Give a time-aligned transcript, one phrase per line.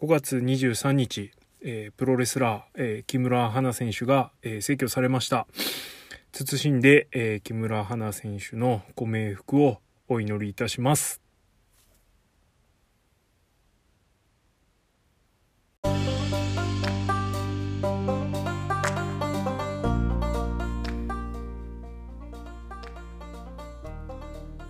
[0.00, 5.48] 5月23日、えー、プロレスラー、えー、木村花選手が、えー、逝去されました。
[6.32, 11.20] 謹んで、えー、木村花選手のご冥福をお祈りいたします。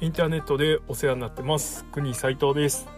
[0.01, 2.89] インターネットでお世話になってます国斉藤です、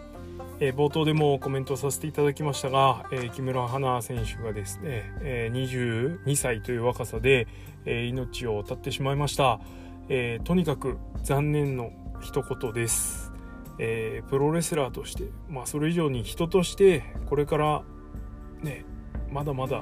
[0.63, 7.47] え、冒頭でもコメントさせていただきましたが、え、木村花選手がですね、え、22歳という若さで、
[7.83, 9.59] え命を絶ってしまいました、
[10.07, 13.33] えとにかく残念の一言です、
[13.79, 17.81] えプロレスラーとしてまあそれ以上に人としてこれから
[18.61, 18.85] ね
[19.31, 19.81] まだまだ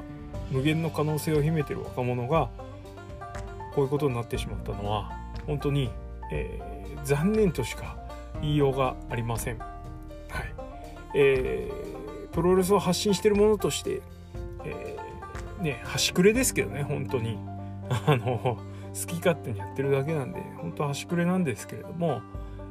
[0.50, 2.50] 無限の可能性を秘めてる若者が
[3.76, 5.12] こういうことになってしまったのは
[5.46, 5.90] 本当に、
[6.32, 7.98] えー残念としか
[8.42, 9.79] 言いようがありません。
[11.14, 14.02] えー、プロレスを発信してるものとして、
[14.64, 17.38] えー、ね端くれですけどね本当に
[17.90, 18.58] あの
[18.94, 22.22] 好き勝手にやってるだけなんで本当端くれなんですけれども、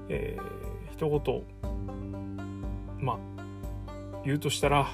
[0.09, 1.43] えー、一言
[3.01, 3.19] まあ
[4.25, 4.89] 言うとしたら、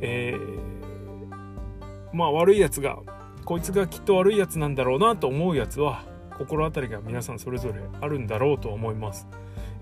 [0.00, 2.98] えー、まあ悪いやつが
[3.44, 6.04] こいつがきっと悪いやつなんだろうなと思うやつは
[6.38, 9.26] 心当たりが皆さんそれぞれあるんだろうと思います。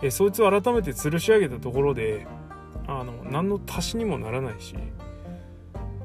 [0.02, 2.26] えそいつを改めて吊るし上げたところで
[2.90, 4.74] あの何の足しにもならないし、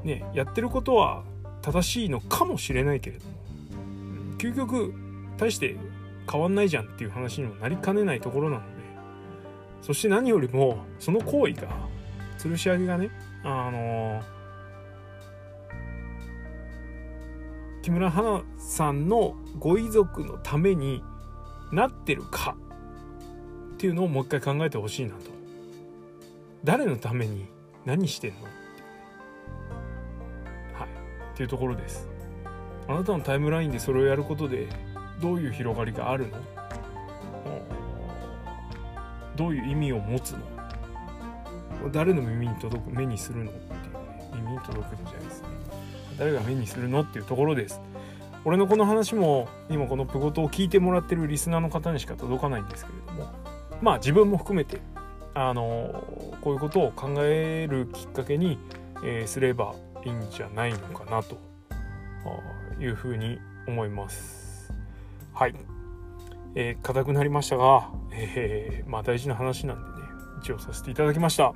[0.04, 1.24] ね、やってることは
[1.64, 3.32] 正しいのかもしれないけれども
[4.38, 4.94] 究極
[5.36, 5.78] 大して
[6.32, 8.68] 変わんないじゃんっていう話にもなりかねないところなので
[9.82, 11.70] そして何よりもその行為が
[12.38, 13.10] 吊るし上げがね
[13.44, 14.22] あの
[17.82, 21.04] 木村花さんのご遺族のために
[21.72, 22.56] なってるか
[23.74, 25.35] っていうのをもう一回考えてほしいなと。
[26.66, 27.46] 誰のために
[27.86, 28.44] 何してんの？
[30.74, 30.90] はい。
[31.34, 32.10] っていうところです。
[32.88, 34.68] あなたのタイムラインでそれをやることで
[35.22, 36.40] どういう広がりがあるの？
[39.36, 40.40] どういう意味を持つの？
[41.92, 42.90] 誰の耳に届く？
[42.90, 43.52] 目にするの？
[43.52, 45.48] っていう耳に届くんじゃないですね。
[46.18, 47.02] 誰が目にするの？
[47.02, 47.80] っていうところです。
[48.44, 53.32] 俺のこの話も今このプゴトを聞いてもらってるリスナーの方にしか届かないんですけれども。
[53.84, 54.80] まあ自分も含めて
[55.36, 56.04] あの
[56.42, 58.58] こういうことを考えるきっかけに、
[59.04, 59.76] えー、すれば
[60.06, 61.38] いいんじゃないのかなと
[62.80, 64.74] いうふうに思います。
[65.34, 65.56] はい、
[66.56, 70.08] えー、硬くなりましたが、えー、まあ大事な話なんでね
[70.42, 71.54] 一応させていただきました。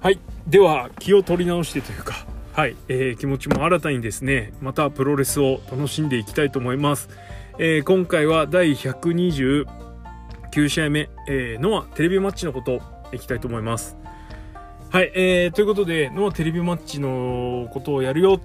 [0.00, 0.18] はい。
[0.46, 7.08] では気を取り直してというかはい、えー、気持ちも新たにですねまたプロレスを楽しんでいきたいと思います、
[7.58, 9.66] えー、今回は第120
[10.54, 12.80] 9試合目、えー、ノアテレビマッチのこと
[13.12, 13.96] いきたいと思います。
[14.88, 18.40] はい、えー、ということでノアテレビマッチのことをやるよ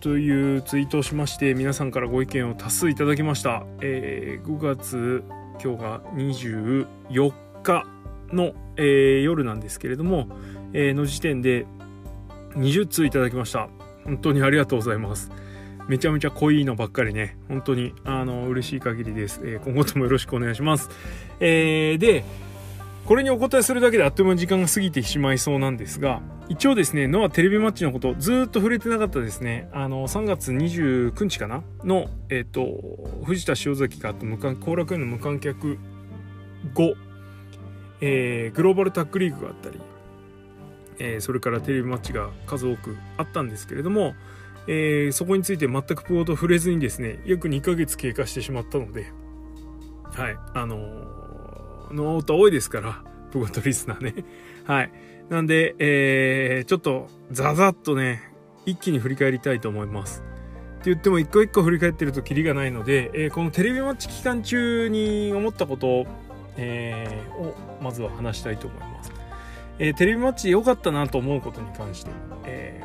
[0.00, 5.22] というツイートをしまして皆さんからご意見を多数いただきました、えー、5月
[5.62, 7.32] 今日が24
[7.62, 7.86] 日
[8.32, 10.26] の、えー、夜なんですけれども、
[10.72, 11.64] えー、の時点で
[12.54, 13.68] 20通いただきました。
[14.04, 15.30] 本当にありがとうございます。
[15.90, 17.36] めちゃめちゃ濃いのばっかりね。
[17.48, 20.88] 本当にあの嬉しい限りです、えー、今後ともよろしくお願いします、
[21.40, 22.22] えー、で
[23.06, 29.68] これにお答えするだけであっという間に時間が過ぎてしまいそうなんですが一応ですねノアテレビマッチのことずっと触れてなかったですね。
[29.72, 31.64] あの3月29日かな？
[31.82, 35.76] のえっ、ー、と藤田塩崎があった無観後楽園の無観客
[36.72, 36.94] 後、
[38.00, 39.80] えー、グローバルタックリーグがあったり
[41.00, 44.14] えー、それからテレビマッチが数多くあったんですけれども、
[44.66, 49.06] えー、そこについて全くプゴと触れずにですね約2ヶ月経過してしまったので
[50.12, 54.24] はいあのー、ノート多いですからプゴとリスナーね。
[54.66, 54.92] はい。
[55.28, 58.22] なんで、えー、ちょっとザザッとね
[58.66, 60.22] 一気に振り返りたいと思います。
[60.80, 66.06] って言っても一個一個振り返ってるとキリがないので、えー、このテレビマッチ期間中に思ったこと、
[66.56, 69.09] えー、をまずは話したいと思います。
[69.80, 72.10] えー、テレビマッチ良かったなと思うことに関して、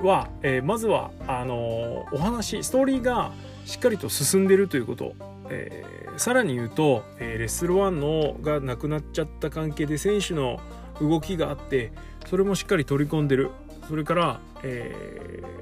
[0.02, 3.32] は、えー、まずはあのお話ストーリーが
[3.66, 5.14] しっかりと進んでるということ、
[5.50, 5.84] え
[6.18, 10.60] さらに言うと、えレッスル1のがなくなっちゃった関係で選手の
[11.02, 11.92] 動きがあって
[12.28, 13.52] それもしっかり取り込んでる。
[13.90, 15.54] それから、え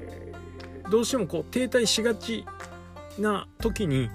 [0.90, 2.44] どうしてもこう停滞しがち
[3.18, 4.10] な時に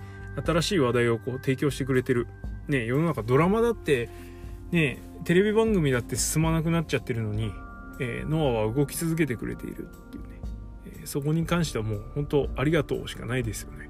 [0.46, 2.28] 新しい話題をこう提供してくれてる、
[2.68, 4.10] ね、世の中ドラマだって
[4.72, 7.52] ねテレビ番組だって進まなくなっちゃってるのに、
[8.00, 10.30] えー、ノアは動き続けてくれているっていうね、
[10.86, 13.90] えー、そこに関してはもう本当ありがとうしかないですよね。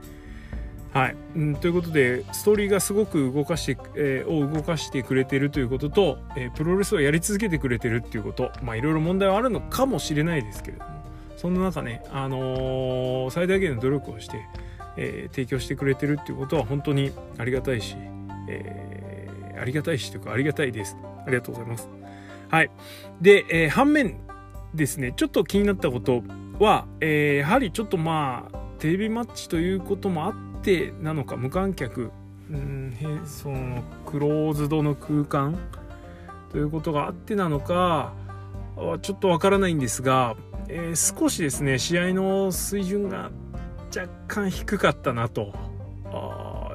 [0.92, 8.52] はい、うん、ということでストーリーがすごく動かして、えー、を動かしてくれてるということと、えー、プロレスをやり続けてくれてるっていうこと。
[8.76, 11.00] いろいろ問題はあるのかもしれないですけれども。
[11.38, 14.42] そんな中ね、あのー、最大限の努力をして、
[14.98, 17.96] え提供してくれてるっていうことは本当にありがたいし、
[18.50, 18.89] え
[19.60, 20.98] ありがたいしというかありがたいです。
[21.26, 21.90] ありがとうございます。
[22.50, 22.72] はい。
[23.22, 24.18] で、え反面
[24.74, 26.24] ですねちょっと気になったこと
[26.60, 32.12] は、えやはりちょっとまあテレビマッチということもあってなのか無観客
[32.50, 32.94] うん
[33.26, 35.58] そのクローズドの空間？
[36.52, 38.14] ということがあってなのか
[38.76, 40.36] はちょっとわからないんですが、
[40.68, 43.30] えー、少しですね試合の水準が
[43.96, 45.54] 若干低かったなと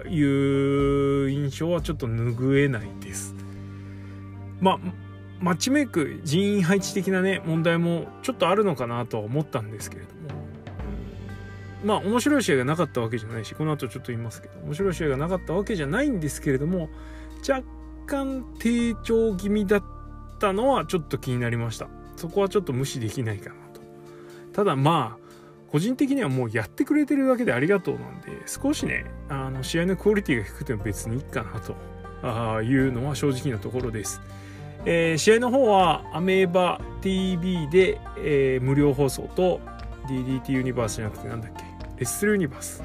[0.08, 3.34] いう印象はちょっと拭えないです。
[4.60, 4.78] まあ
[5.40, 10.14] マッチメイク人員配置的なね問題もちょっとあるのかなとは思ったんですけれども。
[11.84, 16.88] まあ面白い試合がなかったわけじゃないしこの後ちょっと言いますけど面白い試合がなかったわけじゃないんですけれども
[17.46, 17.62] 若
[18.06, 19.84] 干低調気味だっ
[20.38, 21.88] たのはちょっと気になりました。
[22.16, 23.80] そこはちょっと無視できないかなと。
[24.52, 25.23] ただまあ
[25.74, 31.74] 個人的にはもうやってくれてるだけでありがとうなんで少しねあの試合のクオリティが低くても別にいいかなと
[32.22, 34.20] あいうのは正直なところです。
[34.84, 39.60] えー、試合の方はアメーバ TV で、えー、無料放送と
[40.06, 41.64] DDT ユニバースじゃなくてなんだっけ？
[41.64, 41.66] レ
[42.02, 42.80] ッスルユニバース。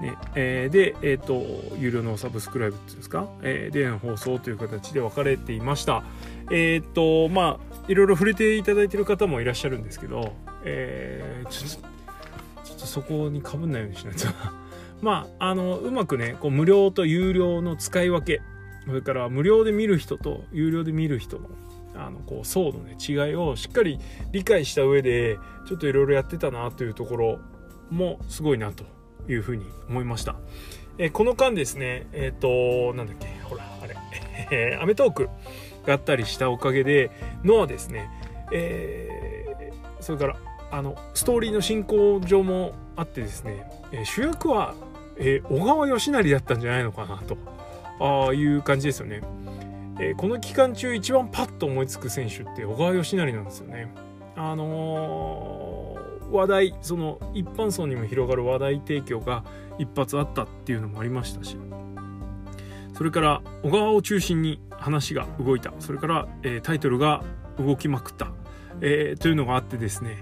[0.00, 6.02] ねえー、で、え、ー、と、有料のサブスクライブっていうんですか、えー、での放送という形で分かれていました。
[6.50, 10.34] えっ、と、まあ、いろいろ触れていただいてる方もいらっしゃるんですけど、
[10.64, 11.95] えー、ちょっと、
[12.86, 14.26] とそこにかぶんないようにしないと。
[15.02, 18.40] まあ、あの、うまくね、こう無料と有料の使い分け、
[18.86, 21.48] それから無料で見る人と有料で見る人の
[21.98, 23.98] あのこう層の、ね、違いをしっかり
[24.30, 27.38] 理解した上でちょっといろいろやってたなというところ
[27.90, 28.84] もすごいなと
[29.28, 30.36] いうふうに思いました。
[30.98, 33.96] え、この間ですね、えっ、ー、と、なんだっけ、ほら、あれ、
[34.50, 35.28] えー、アメトーク
[35.86, 37.10] があったりしたおかげで、
[37.44, 38.08] のはですね、
[38.52, 40.36] えー、それから、
[40.70, 44.74] あの、ストーリーの進行上もあってですね、え、主役は、
[45.16, 47.36] えー、小川義成だったんじゃないのかなと、
[48.28, 49.22] あいう感じですよね。
[49.98, 53.92] え、この期間中一番パッと思いつく選手って小川義成なんですよね。
[54.36, 55.96] あの
[56.30, 59.44] 話題その一般層にも広がる話題提供が
[59.78, 61.56] 一発あったっていうのもありましたし
[62.94, 67.24] それから小川を中心に話が動いたそれから、えー、タイトルが
[67.58, 68.30] 動きまくった、
[68.80, 70.18] えー、というのがあってですね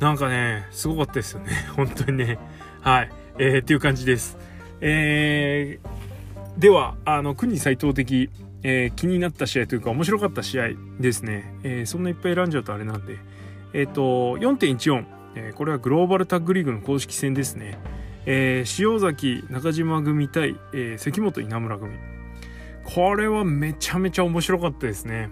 [0.00, 2.38] なんかねすごかったですよね 本当にね
[2.80, 4.38] はい、えー、っていう感じです
[4.82, 8.30] えー、ではあの国斎藤的、
[8.62, 10.68] えー、気になった試合というか面白かった試合
[10.98, 13.18] ですね、えー、そんないっぱい選んじゃうとあれなんで
[13.72, 15.04] えっ、ー、と、4.14、
[15.36, 17.78] えー、これはグローバルタッグリーグの公式戦ですね。
[18.26, 21.94] えー、塩崎中島組対、えー、関本稲村組。
[22.84, 25.30] これはめちゃめちゃ面白かったですね。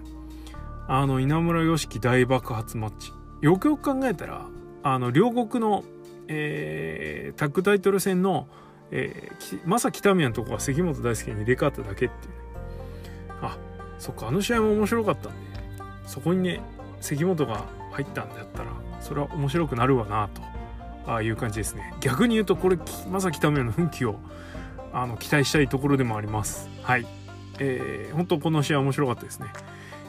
[0.87, 3.11] あの、稲村良樹大爆発マッチ。
[3.41, 4.45] よくよく考えたら、
[4.83, 5.83] あの、両国の、
[6.27, 8.47] えー、タッグタイトル戦の、
[8.91, 12.09] えー、まさ北宮のとこが関本大輔に入れ替わっただけっていう。
[12.09, 12.37] ね。
[13.41, 13.57] あ、
[13.97, 15.37] そっか、あの試合も面白かったんで、
[16.05, 16.61] そこにね、
[17.01, 18.71] 関本が入ったんだったら
[19.01, 20.49] それは面白くなるわなと。
[21.07, 21.93] あいう感じですね。
[22.01, 22.77] 逆に言うとこれ
[23.09, 24.19] まさきための奮起を
[24.93, 26.69] あの期待したいところでもあります。
[26.83, 27.05] はい。
[27.59, 29.47] えー、本当この試合面白かったですね。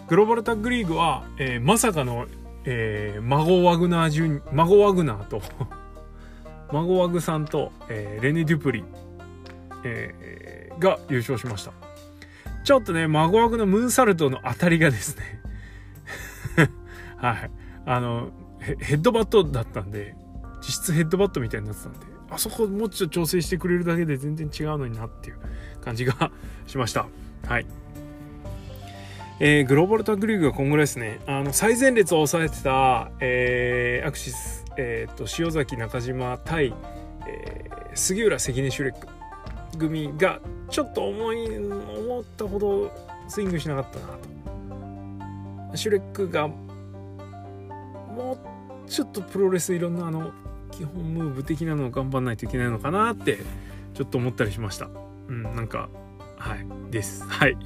[0.08, 2.26] グローバルタッグリーグは、えー、まさかの、
[2.64, 5.42] えー、マゴ・ワグナージュマゴ・ワグナーと
[6.72, 8.84] マゴ・ ワグさんと、えー、レネ・デュプリ、
[9.84, 11.72] えー、が優勝しました。
[12.64, 15.40] ちょっとね、マゴワグのムーンサルトの当たりがですね
[17.16, 17.50] はい。
[17.86, 20.14] あのヘッドバットだったんで
[20.60, 21.98] 実質ヘッドバットみたいになってたんで
[22.30, 25.38] あそこもうちょっと調整してくれるだけで全然違うのになっていう
[25.80, 26.30] 感じが
[26.66, 27.06] しました。
[27.46, 27.66] はい。
[29.42, 31.18] えー、グローバルタッグリーグが今後ですね。
[31.26, 36.74] あの最前列を抑えてた、えー、アクシス、えーと、塩崎中島対、
[37.26, 39.08] えー、杉浦関根シュレック
[39.78, 42.92] 組がちょっと思い思ったほど
[43.28, 44.06] スイングしなかったな
[45.70, 45.76] と。
[45.76, 46.56] シュレックがも
[48.86, 50.32] うちょっとプロレスいろんなあの
[50.70, 53.38] 基本ムーブ的なのを頑張んないといけないのかなって
[53.94, 54.90] ちょっと思ったりしました。
[55.28, 55.88] うんなんか
[56.36, 57.24] はいです。
[57.24, 57.56] はい。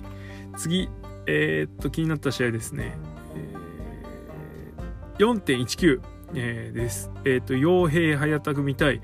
[0.57, 0.89] 次。
[1.27, 2.97] えー、っと気になった試合ですね、
[3.37, 6.01] えー、4.19、
[6.35, 7.11] えー、です。
[7.25, 9.01] えー、っと傭兵早田組対、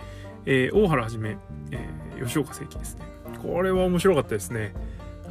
[0.47, 1.37] えー、大原はじめ、
[1.71, 3.05] えー、吉岡聖輝ですね。
[3.43, 4.75] これは面白かったですね。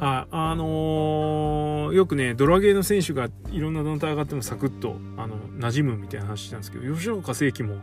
[0.00, 7.76] はい、あのー、よくねドラゲーの選手がいろんな団体上がってもサクッとあの馴染むみたいな話なんですけど吉岡聖輝も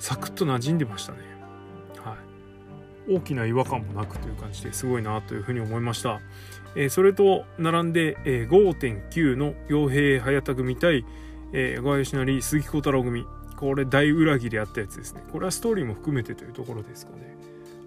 [0.00, 1.18] サクッと馴染んでましたね。
[1.98, 2.16] は
[3.08, 6.20] い、大きな違和感もなくという感じですごいなというふうに思いました。
[6.74, 11.04] えー、それと並んで、えー、5.9の傭兵早田組対、
[11.52, 13.26] えー、小林成鈴木小太郎組。
[13.56, 15.22] これ大裏切りあったやつですね。
[15.30, 17.36] これはストーリーも含めてというところですかね。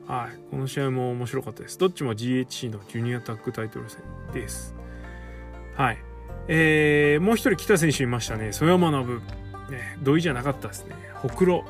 [0.07, 0.51] はい。
[0.51, 1.79] この試合も面白かったです。
[1.79, 4.01] どっちも GHC のジュニアタッグタイトル戦
[4.33, 4.75] です。
[5.75, 5.97] はい。
[6.47, 8.51] えー、もう一人北選手いましたね。
[8.51, 9.21] 曽山学
[9.71, 10.95] ね土井じゃなかったですね。
[11.15, 11.65] ほくろ。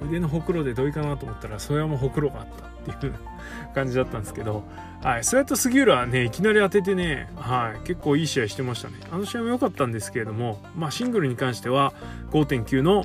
[0.00, 2.75] 腕のほくろで土井かなと思ったら曽山ほくろがあった。
[2.90, 3.14] っていう
[3.74, 4.64] 感じだったんですけど
[5.02, 8.94] はい、それと杉浦はねいきなり当ててね、はい、結構いい試合してましたね。
[9.10, 11.92] あの試合も良かったんですけれども、まあ、シングルに関しては
[12.32, 13.04] 5.9の、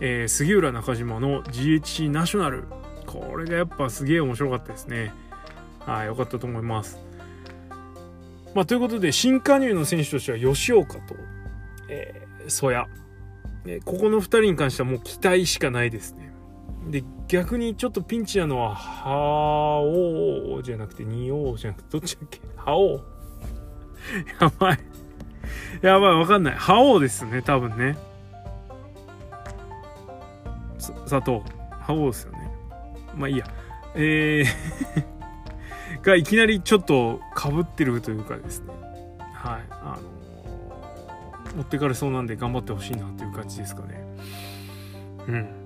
[0.00, 2.64] えー、杉浦中島の GHC ナショナル。
[3.06, 5.12] これがやっぱすげえ面白かったですね。
[5.80, 7.00] はい良かったと思います。
[8.54, 11.16] まあ、ということで新加入の選手としては吉岡と、
[11.88, 12.86] えー、曽谷、
[13.66, 16.29] えー、ここの2人に関してはもう期待しかないですね。
[16.88, 22.92] で逆にちょっとピンチなのは「はお」じゃなくて「にお」じゃなくてどっちだっけ「はお」
[24.40, 24.78] やばい。
[25.82, 27.96] やばいわかんない「はお」ですね多分ね。
[31.06, 31.42] 佐藤
[31.80, 32.50] はおですよね。
[33.14, 33.44] まあいいや。
[33.94, 35.10] えー
[36.02, 38.72] がいきなりちょっとかぶってるというかですね。
[39.34, 39.62] はい。
[39.70, 44.04] あの持ってかれそうなんで頑張ってほしいなという感じですかね。
[45.26, 45.59] うん。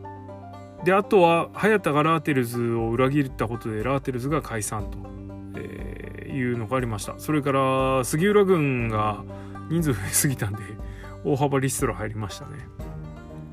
[0.85, 4.99] であとは早田がラーテルズを裏切ったことでラーテルズが解散と、
[5.57, 7.19] えー、いうのがありました。
[7.19, 9.25] それから杉浦軍が
[9.71, 10.59] 人数増えすぎたんで
[11.25, 12.51] 大幅リストラ入りましたね、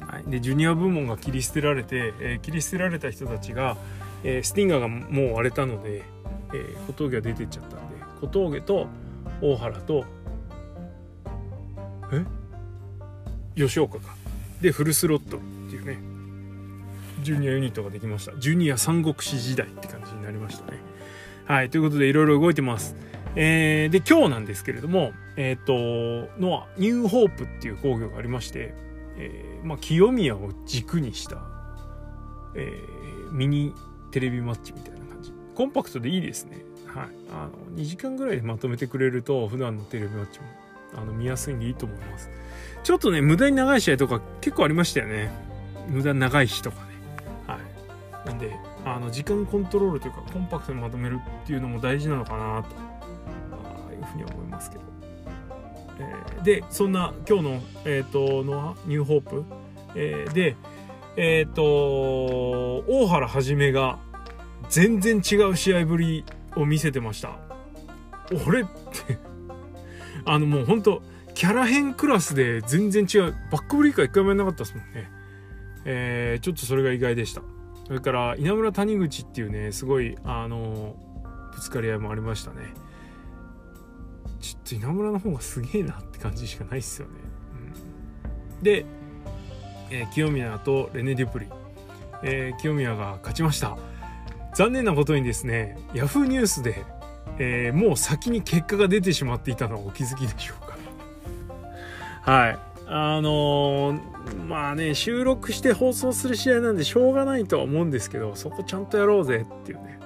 [0.01, 3.77] はい、でジュニア部門が切り捨てられて、えー、切り捨てられた人たちが、
[4.25, 6.03] えー、スティンガーがもう割れたので、
[6.53, 8.87] えー、小峠が出てっちゃったんで小峠と
[9.41, 10.03] 大原と
[12.11, 12.25] え？
[13.55, 14.15] 吉岡か。
[14.59, 16.10] でフルスロットルっていうね。
[17.21, 18.35] ジュニアユニットができました。
[18.37, 20.79] ジュニア三国志時代って感じになりましたね。
[21.45, 22.95] はいということでいろいろ動いてます。
[23.35, 28.73] えー、で今日なんですけれどもえっ、ー、とのニューホープっていう工業がありまして、
[29.17, 31.41] えー、まあ、清宮を軸にした、
[32.55, 33.73] えー、ミニ
[34.11, 35.33] テレビマッチみたいな感じ。
[35.55, 36.63] コンパクトでいいですね。
[36.87, 40.45] はいあの2時間ぐらいでまとめてくれると普段のテレビマッチも
[40.93, 42.29] あの見やすいんでいいと思います。
[42.83, 45.31] ちょっとね無駄に長い試合とか結構ありましたよね。
[45.87, 46.90] 無駄長い日とかね。
[48.25, 52.69] なんであの時間コントロールというかコンパクトにまとめるっていうのも大事なのかなと
[53.93, 54.83] いうふうに思いますけど、
[55.99, 59.43] えー、でそんな今日の、えーと、のニューホープ、
[59.95, 60.55] えー、で
[61.17, 61.63] えっ、ー、と
[62.87, 63.97] 大原はじめが
[64.69, 66.23] 全然違う試合ぶり
[66.55, 67.37] を見せてました。
[68.47, 69.17] 俺って
[70.25, 71.01] あのもうほんと
[71.33, 73.35] キャラ編クラスで全然違う。
[73.51, 75.09] バックブリーカー一回もやんなかったですもんね。
[75.85, 77.41] えー、ちょっとそれが意外でした。
[77.91, 80.95] それから稲村谷口っていうねすごいあの
[81.53, 82.73] ぶつかり合いもありましたね。
[84.39, 87.15] ちょっと稲村の方がすげえなって感じしかないっすよね、
[88.55, 88.85] うん、で、
[89.89, 91.47] えー、清宮とレネ・デュプリ、
[92.23, 93.77] えー、清宮が勝ちました。
[94.55, 96.85] 残念なことにですねヤフーニュースで、
[97.39, 102.31] えー、もう先に結果が出てしまっていたのはお気づきでしょうか。
[102.31, 102.59] はい。
[102.93, 109.97] あのー、まあね収録して放送する試合なんでしょうがないとは思うんですけどそこちゃんとやろうぜっていうね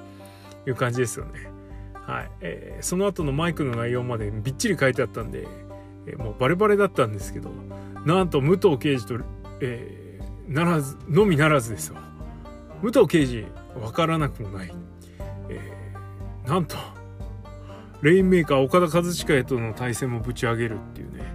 [0.68, 1.50] いう感じですよね。
[1.94, 5.48] はい、えー、その後のマイクの内容までびっちり書いてあったんで、
[6.06, 7.50] えー、もうバレバレだったんですけど
[8.06, 9.16] なんと武藤刑事と、
[9.62, 11.96] えー、ならずのみならずですよ
[12.84, 14.72] 武藤刑事分からなくもない、
[15.50, 16.78] えー、なんと
[18.04, 21.35] レインメーカー岡田和親へとの対戦もぶち上げるっていうね。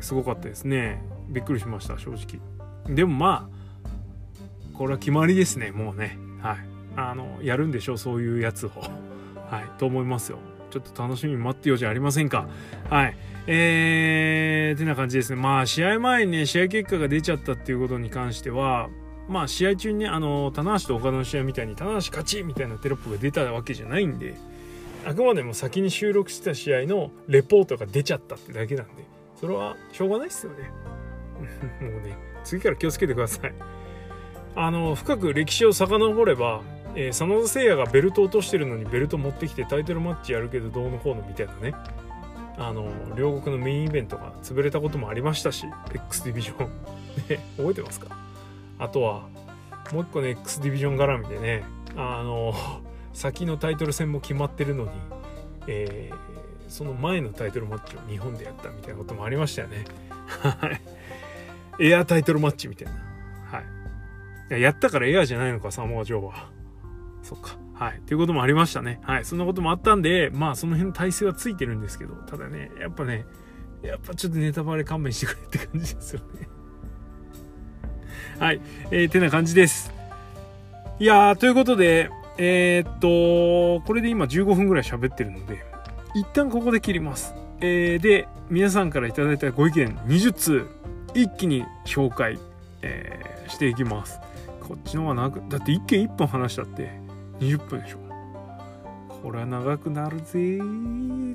[0.00, 1.02] すごかったですね。
[1.28, 2.94] びっくりしました正直。
[2.94, 3.48] でもま
[3.84, 6.18] あこれは決まりですねもうね。
[6.40, 6.56] はい。
[6.96, 8.70] あのやるんでしょうそういうやつを。
[9.50, 10.38] はいと思いますよ。
[10.70, 12.48] ちょっと楽しみに待ってようじゃありませんか？
[12.88, 13.16] はい。
[13.46, 15.40] えー、てな感じですね。
[15.40, 18.88] まあ試合前にね試合結果が出ちゃったっていうことに関しては
[19.28, 24.34] まあ試合中にねあの棚橋と他の試合みたいに棚橋勝ちみたいなテロップが出たわけじゃないんで
[25.06, 29.09] あくまでも先に収録した試合のレポートが出ちゃったってだけなんで。
[29.40, 30.70] それはしょうがないっすよね。
[31.80, 33.54] もうね次から気をつけてください。
[34.54, 36.60] あの深く歴史を遡れば、
[36.94, 41.74] えー、真田誠也がベルト落としてるのにベルト持ってきてタイトルマッチやるけどどうのこうのみたいなね。
[42.58, 46.68] あの両国のメインイベントが潰れたこともありましたし X ディビジョン。
[47.30, 48.08] ね覚えてますか？
[48.78, 49.22] あとは
[49.92, 51.64] もう一個ね X ディビジョン絡みでね
[51.96, 52.52] あの
[53.14, 54.90] 先のタイトル戦も決まってるのに、
[55.66, 56.10] え、
[56.70, 59.84] その前のタイトルマッチを日本でやったみたいなこともありましたよね。
[60.26, 60.80] はい。
[61.88, 62.92] エアタイトルマッチみたいな。
[64.48, 64.60] はい。
[64.60, 66.50] やったからエアじゃないのか、サモア・ジョーは。
[67.22, 67.58] そっか。
[67.74, 68.00] はい。
[68.06, 69.00] ということもありましたね。
[69.02, 69.24] はい。
[69.24, 73.24] そんなこともあったんで、まあその辺の体制はついてるんですけど、ただね、やっぱね、
[73.82, 76.48] やっぱちょっとネタバレ勘弁してくれって感じですよね。
[78.38, 78.60] はい。
[78.90, 79.92] えー、てな感じです。
[80.98, 85.69] いやー、ということで、えー、っと、これで今15分ぐらい喋ってるので、
[86.14, 87.34] 一旦ここで切ります。
[87.60, 90.66] えー、で、皆さんから頂いたご意見20通、
[91.14, 92.38] 一気に紹介、
[92.82, 94.20] えー、していきます。
[94.60, 96.90] こっちの方が長く、だって1件1本話したって
[97.38, 97.98] 20分でしょ。
[99.22, 100.58] これは長くなるぜ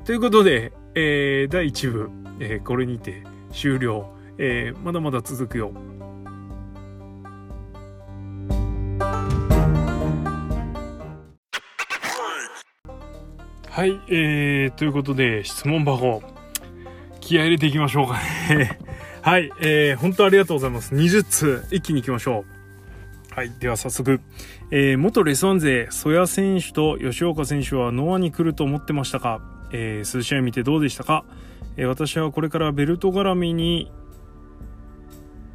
[0.03, 4.13] ということで、えー、第1部、えー、これにて終了。
[4.37, 5.71] えー、まだまだ続くよ。
[13.75, 16.23] はい、えー、ということで、質問箱、
[17.19, 18.13] 気合入れていきましょうか
[18.55, 18.79] ね。
[19.21, 20.95] はい、えー、本当ありがとうございます。
[20.95, 22.45] 20通、一気に行きましょ
[23.33, 23.35] う。
[23.35, 23.51] はい。
[23.59, 24.21] では早速、
[24.71, 29.41] えー、元レスワン勢、曽谷選手と吉岡選手はノアに来ると思ってましたか？
[29.73, 31.25] えー、数試合見てどうでしたか、
[31.75, 33.91] えー、私はこれからベルト絡みに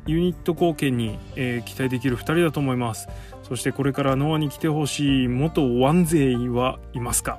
[0.07, 3.09] ユニット貢献に、えー、期待できる2人だと思います。
[3.45, 7.39] そしてこれからノアに来てほしい元ワン勢はいますか？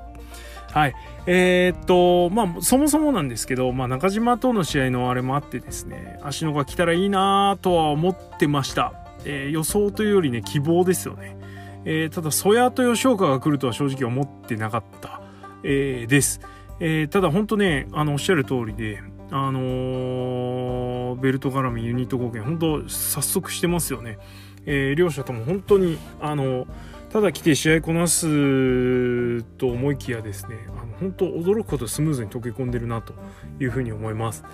[0.71, 0.95] はい。
[1.27, 8.93] えー、っと、まあ、そもそもなんですけど、まあ、中島との試合のあれもあってですね、足野が来たらいいなとは思ってました。
[9.25, 11.37] えー、予想というよりね、希望ですよね。
[11.85, 15.21] えー、ただ、曽谷と吉岡が来るとは正直思ってなかった、
[15.63, 16.41] えー、です。
[16.79, 19.01] えー、ただ、本当ね、あの、おっしゃる通りで、
[19.33, 24.17] あのベルト絡みユニット貢献、本当早速してますよね。
[24.65, 26.67] え両者とも本当に、あの
[27.11, 33.13] ただ来て試合こなすと思いきやですねあの本当驚くほどスムーズに溶け込んでるなと
[33.59, 34.45] いうふうに思います、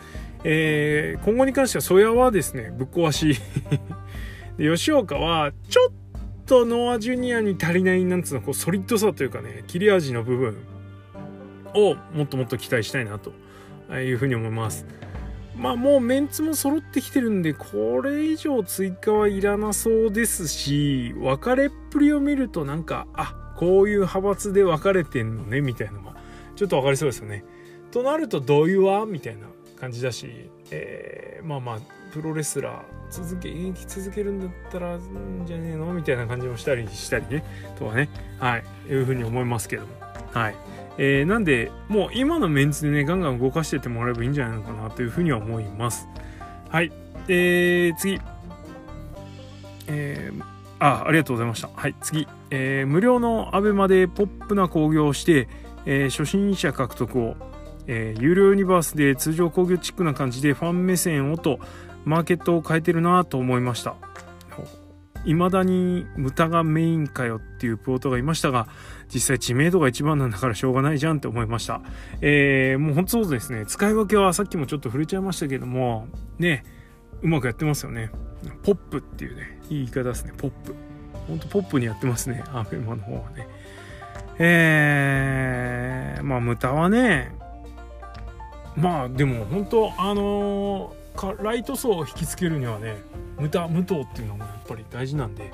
[0.43, 3.39] えー、今後に関してはソヤはですねぶっ壊し。
[4.57, 5.91] で吉岡はちょっ
[6.47, 10.57] とノア・ジュニアに足りないなんつうのこうソリッドさというかね切れ味の部分
[11.75, 13.33] をもっともっと期待したいなと
[13.93, 14.87] いうふうに思います。
[15.57, 26.15] まあもうメンツも揃ってきてるんで、これ以上追加はいらなそうですし、分かれっぷりを見るとなんか、あ、こういう派閥で分かれてんのね、みたいなのが、
[26.55, 27.43] ちょっと分かりそうですよね。
[27.91, 29.47] となると、どういうわみたいな
[29.79, 31.79] 感じだし、えー、まあまあ、
[32.13, 35.93] プロレスラー続け、現役続けるんだったら、んじゃねえの？
[35.93, 37.43] みたいな感じもしたりしたりね、
[37.77, 40.06] とはね、はい、いうふうに思いますけども。
[40.37, 40.55] はい。
[40.99, 46.07] えー、なんで、もう今のメンツでね、ガンガン動かしてってもらえばいいんじゃないのかなというふうには思います。
[46.69, 46.91] はい。
[47.27, 48.19] えー、次。
[49.87, 50.43] えー、
[50.79, 51.69] あ、ありがとうございました。
[51.75, 52.27] はい、次。
[52.49, 55.47] えー、無料のアベマでポップな興行をして、
[55.85, 57.35] えー、初心者獲得を、
[57.87, 61.59] えー、有料ユニバースで通常工業チックな感じでファン目線をと
[62.05, 63.95] マーケットを変えてるなと思いました。
[65.33, 68.67] 未だにムタがメインかよっていうプロトがいましたが、
[69.13, 71.81] 実際知名度が一番なんだからしょうがないじゃんって思いました。
[72.21, 73.65] えー、もう本当そうですね。
[73.65, 76.07] 使い分けはさっきもちょっと触れちゃいましたけども、
[76.39, 76.63] ね、
[77.21, 78.11] うまくやってますよね。
[78.63, 80.75] ポップっていうね、いい言い方ですね、ポップ。
[81.27, 83.47] ほんとポップにやってますね、アベマの方はね。
[84.39, 87.31] えー、まあ、ムタはね、
[88.77, 92.97] まあでも本当あのー、ライト層を引きつけるにはね、
[93.39, 95.51] 無駄無糖っていうのもやっぱり大事なんで、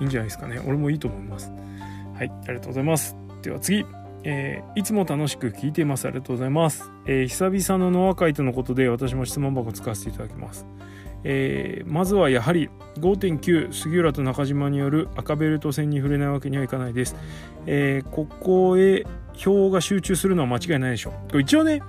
[0.00, 0.60] いいんじゃないですかね。
[0.66, 1.50] 俺もいいと思います。
[2.14, 3.16] はい、ありがとうございます。
[3.42, 3.84] では次。
[4.24, 6.06] えー、いつも楽しく聞いています。
[6.06, 6.90] ありがとうございます。
[7.06, 10.66] えー、久々のノア会とのことで私も質問箱使わせていただきます。
[11.24, 12.68] えー、まずはやはり
[12.98, 17.16] 5.9杉浦と中島による赤ベルト戦に触れないわけにはいかないです。
[17.66, 19.04] えここへ
[19.38, 21.40] 票が集中するのは間違いないでしょう。
[21.40, 21.86] 一応ね、好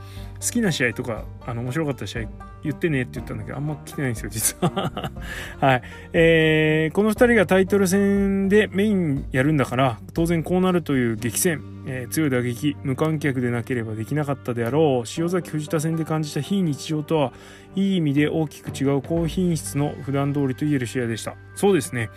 [0.52, 2.30] きな試合とか、あの、面白かった試合
[2.64, 5.12] 言ってねって言ったんだけど、あんま来てないんですよ、実は。
[5.60, 5.82] はい。
[6.14, 17.34] えー、この2人がタイトル戦でメインやるんだから、当然こうなるという激戦、えー、強い打撃、無観客でなければできなかったであろう、塩崎藤田戦で感じた非日常とは、
[17.76, 21.36] いい意味で大きく違う高品質の普段通りと言える試合でした。
[21.56, 22.10] そうですね。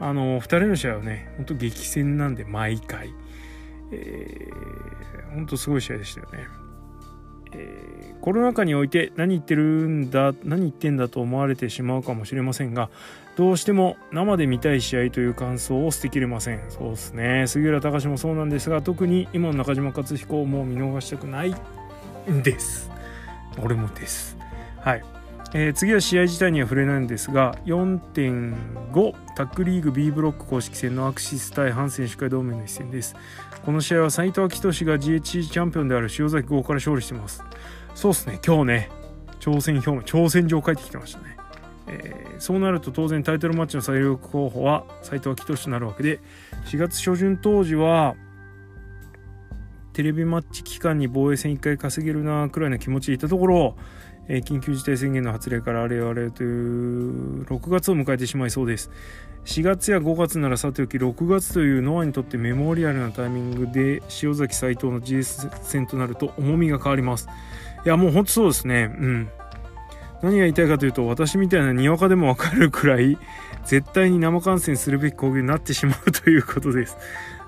[0.00, 3.10] あの、2人の試合はね、ほんと激戦なんで、毎回。
[3.94, 6.46] えー、ほんとすごい試合でしたよね。
[7.52, 12.90] えー、コロナ禍において何言ってるんだ何言ってんだと思われてしまうかもしれませんが
[13.36, 16.70] どうしても生で見たい試合という感想を捨てきれません。
[16.70, 17.46] そうですね。
[17.46, 21.54] 杉浦隆もそうなんですが特に今の中島克彦をもう見逃したくない
[22.30, 22.90] んです。
[23.62, 24.36] 俺もです。
[24.80, 25.04] はい。
[25.56, 33.14] えー、次は試合自体には触れないんですが4.5タックリーグ B ブロック公式戦のアクシス対反選手会同盟の一戦です。
[33.64, 37.42] この試合は斎藤明俊が GHC チャンピオンである塩崎号から勝利してます。
[37.94, 38.38] そうですね。
[38.44, 38.90] 今日ね
[39.40, 41.36] 挑戦表明挑戦状書いてきてましたね。
[41.86, 46.20] えー、そうなると当然タイトルマッチの最有力候補は斎藤明俊となるわけで
[46.66, 48.16] 4月初旬当時は
[49.94, 53.76] テレビマッチ期間に防衛戦1回稼げるなくらいの気持ちでいたところ、
[54.28, 58.90] え、緊急事態宣言の発令からあれあれという6月を迎えてしまいそうです。
[59.44, 67.28] 4月や5月ならさておき6月というノアにとってメモリアルなタイミングで塩崎斎藤の GS 戦となると重みが変わります。
[67.84, 68.94] いやもうほんとそうですね。
[68.98, 69.28] うん。
[70.22, 73.18] 何が言いたいかというと私みたいなにわかでもわかるくらい
[73.66, 76.96] 絶対に生観戦するべき攻撃になってしまうということです。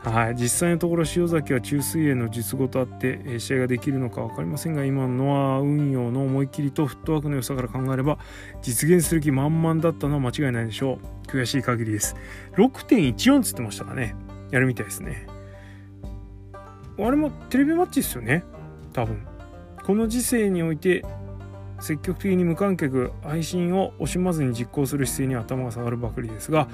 [0.07, 8.19] はい、実際のところ塩崎は中水泳の術後とあって試合ができるのか分かりませんが今のは運用の思い切りとフットワークの良さから考えれば
[8.63, 11.27] 実現する気満々だったのは間違いないでしょう。
[11.27, 12.15] 悔しい限りです。
[12.53, 14.15] 6.14つってましたかね。
[14.53, 15.27] やるみたいですね。
[16.53, 18.45] あれもテレビマッチですよね。
[18.93, 19.27] 多分。
[19.85, 21.05] この時世において
[21.81, 26.69] 積極的に無観客配信を惜しまずに実行する姿勢に頭が下がるばかりですが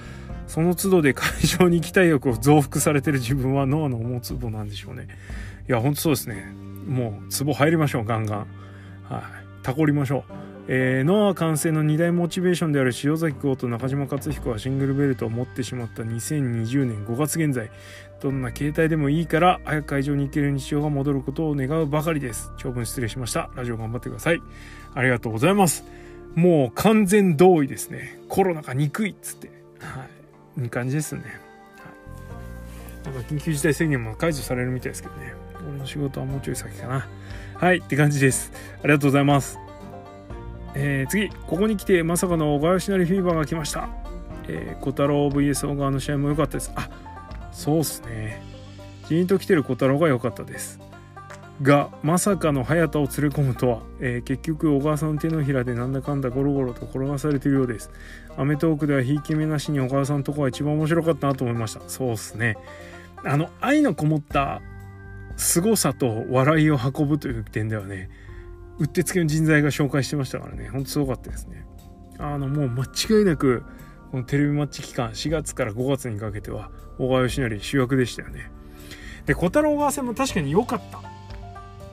[0.52, 5.08] その都度で会場に行きたい欲を増幅されてる自分は脳の思うツボなんでしょうね。
[5.66, 6.44] いやほんとそうですね。
[6.86, 8.38] もうツボ入りましょうガンガン。
[9.08, 9.22] はい。
[9.62, 10.32] タコりましょう。
[10.68, 17.70] えー、ノア完成の2大モチベーションである塩崎豪と中島克彦はシングルベルトを持ってしまった2020年5月現在。
[18.20, 22.50] どんな携帯でもいいから早く会場に行ける日常が戻ることを願うばかりです。
[22.58, 23.48] 長文失礼しました。
[23.56, 24.42] ラジオ頑張ってください。
[24.92, 25.82] ありがとうございます。
[26.34, 28.20] もう完全同意ですね。
[28.28, 29.50] コロナが憎いっつって。
[29.78, 30.10] はい。
[30.60, 31.22] いい感じですね、
[33.04, 35.34] はい、なんか緊急事態宣言も解除されるみたいですけどね。
[35.68, 37.08] 俺の仕事はもうちょい先かな。
[37.54, 38.52] はいって感じです。
[38.82, 39.58] ありがとうございます。
[40.74, 41.28] えー、次。
[41.28, 43.88] ここに来てまさかの小川義成フィーバーが来ました。
[44.48, 46.72] えー、小太郎 VS 小川の試合も良かったです。
[46.74, 46.88] あ
[47.52, 48.42] そうっすね。
[49.08, 50.80] ジーンと来てる小太郎が良かったです。
[51.62, 57.90] がまさかの早田を連れ込むとは、えー、結局小川さん手のひらでなんだかんだゴロゴロと転がされているようです。
[58.36, 61.80] アメトーークではひいき目なしに小川さんのとこが一番面白かったなと思いました。
[61.86, 62.56] そうっすね。
[63.24, 64.60] あの愛のこもった
[65.36, 68.10] 凄さと笑いを運ぶという点ではね
[68.78, 70.68] うってつけの人材が紹介してましたからね。
[70.68, 71.64] ほんとすごかったですね。
[72.18, 73.62] あのもう間違いなく
[74.10, 78.50] このテレビマッチ期間4月から5月にかけては小川義成主役でしたよね。
[79.26, 81.00] で小太郎川戦も確かに良かった。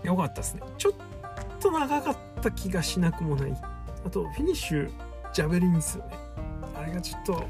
[0.04, 0.62] 良かったですね。
[0.78, 0.94] ちょっ
[1.60, 3.54] と長かった気がしなくもない。
[4.06, 4.90] あとフィニッシュ
[5.34, 6.18] ジャベリンですよね。
[6.76, 7.48] あれがちょっと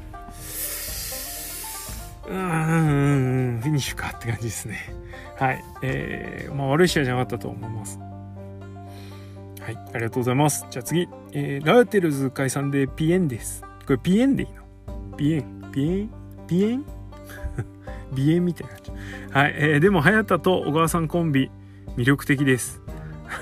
[2.28, 4.78] うんフィニッシュかって感じですね。
[5.38, 5.64] はい。
[5.82, 7.98] えー、まあ悪い試合じゃなかったと思います。
[7.98, 10.66] はい、ありがとうございます。
[10.70, 13.62] じゃあ次、えー、ラウテルズ解散でピエンです。
[13.86, 14.62] これピエンでいいの？
[15.16, 15.70] ピエン？
[15.72, 16.10] ピエン？
[16.46, 16.84] ピエン？
[18.12, 18.68] 鼻炎みたい
[19.32, 19.40] な。
[19.40, 21.50] はい、えー、でも早田と小川さんコンビ。
[21.96, 22.82] 魅力的です。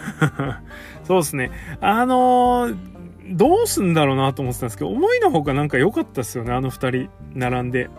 [1.05, 1.51] そうですね。
[1.81, 2.77] あのー、
[3.37, 7.91] どうすんだろうなと思ってたんですけど、思いのほかなんか良かったですよね、あの2人並んで。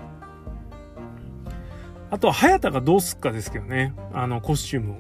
[2.12, 4.96] あとは早田がどうすっかですけどね、あのコスチュームを。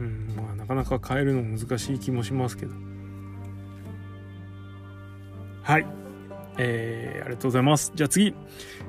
[0.00, 2.74] うん、まあなかなか変えるの難しい気もしますけど。
[5.62, 6.01] はい。
[6.58, 7.92] えー、ありがとうございます。
[7.94, 8.34] じゃあ次。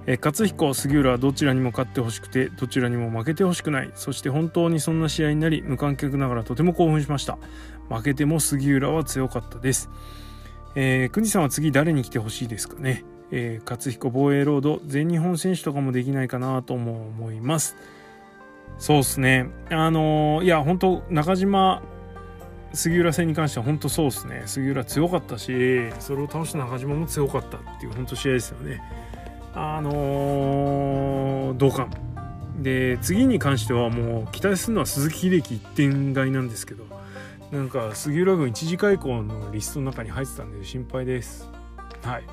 [0.06, 3.92] えー、勝彦、杉浦はどちらにも勝ってほしくて、どちらにも負けてほしくない。
[3.96, 7.38] そして本当にそんな試合になり、無観客ながらとても興奮しました。
[7.90, 9.90] 負けても杉浦は強かったです。
[10.76, 13.06] えー、国さんは次誰に来てほしいですかね。
[13.32, 17.76] えー、勝彦防衛ロード、全日本選手とかもできないかなとも思います。
[18.78, 19.50] そうっすね。
[19.70, 21.82] あのー、いや、本当中島
[22.74, 24.44] 杉浦戦に関しては本当そうですね。
[24.46, 28.82] 杉浦強かったしそれを倒した中島も強かったっていう本当試合ですよね。
[29.54, 31.90] あのー、同感。
[32.58, 36.86] で次に関してはもう期待するのは鈴木秀樹一点買いなんですけど
[37.52, 41.50] なんか杉浦軍一次開口のリストの中に入ってたんで心配です。
[42.04, 42.24] はい。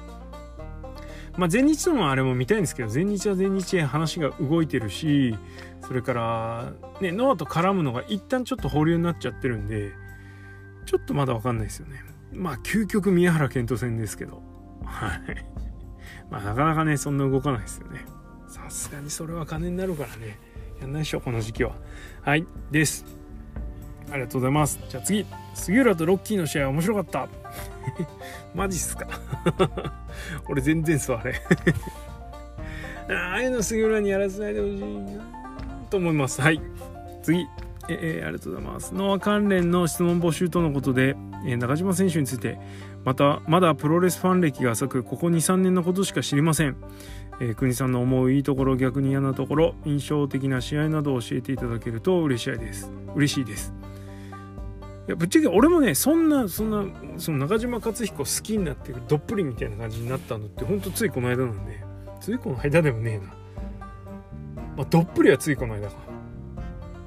[1.37, 5.37] まあ全日とのあれも見たいんですけど全日は全日へ話が動いてるし
[5.87, 9.93] それからねノアと絡むのが一旦ちょっと保留になっちゃってるんで
[10.91, 12.03] ちょっとまだわかんないですよね。
[12.33, 14.43] まあ、究極宮原健人戦ですけど。
[14.85, 15.21] はい。
[16.33, 18.05] まあ、なかなかね、そんな動かないですよね。
[18.49, 20.37] さすがにそれは金になるからね。
[20.81, 21.77] やんないでしょ、この時期は。
[22.23, 22.45] はい。
[22.73, 23.05] です。
[24.11, 24.81] ありがとうございます。
[24.89, 25.25] じゃあ次。
[25.55, 27.29] 杉浦とロッキーの試合面白かった。
[28.53, 29.07] マジっすか
[30.51, 31.41] 俺全然すわ、あれ
[33.15, 35.23] ああいうの杉浦にやらせないでほしいな
[35.89, 36.41] と思います。
[36.41, 36.61] はい。
[37.23, 37.47] 次。
[38.01, 38.95] えー、ありがとうございます。
[38.95, 42.59] ノア関連の質問募集とのことで、えー、中島選手について、
[43.05, 46.77] また、まだプロレスファン歴が浅く、ここ2、3年のことしか知りません。
[47.41, 52.93] えー、国さんの思ういいところ、逆に嫌なところ、印象的な試合などを教えていただけると嬉しいです。
[53.15, 53.75] 嬉しいです。
[55.09, 56.85] いやぶっちゃけ俺もねそんなそんな
[57.19, 61.83] その中島克彦好きになってどっぷりみたいな感じになったのってほんとついこの間なんで
[62.21, 63.25] ついこの間でもねえな
[64.77, 66.10] まあどっぷりはついこの間か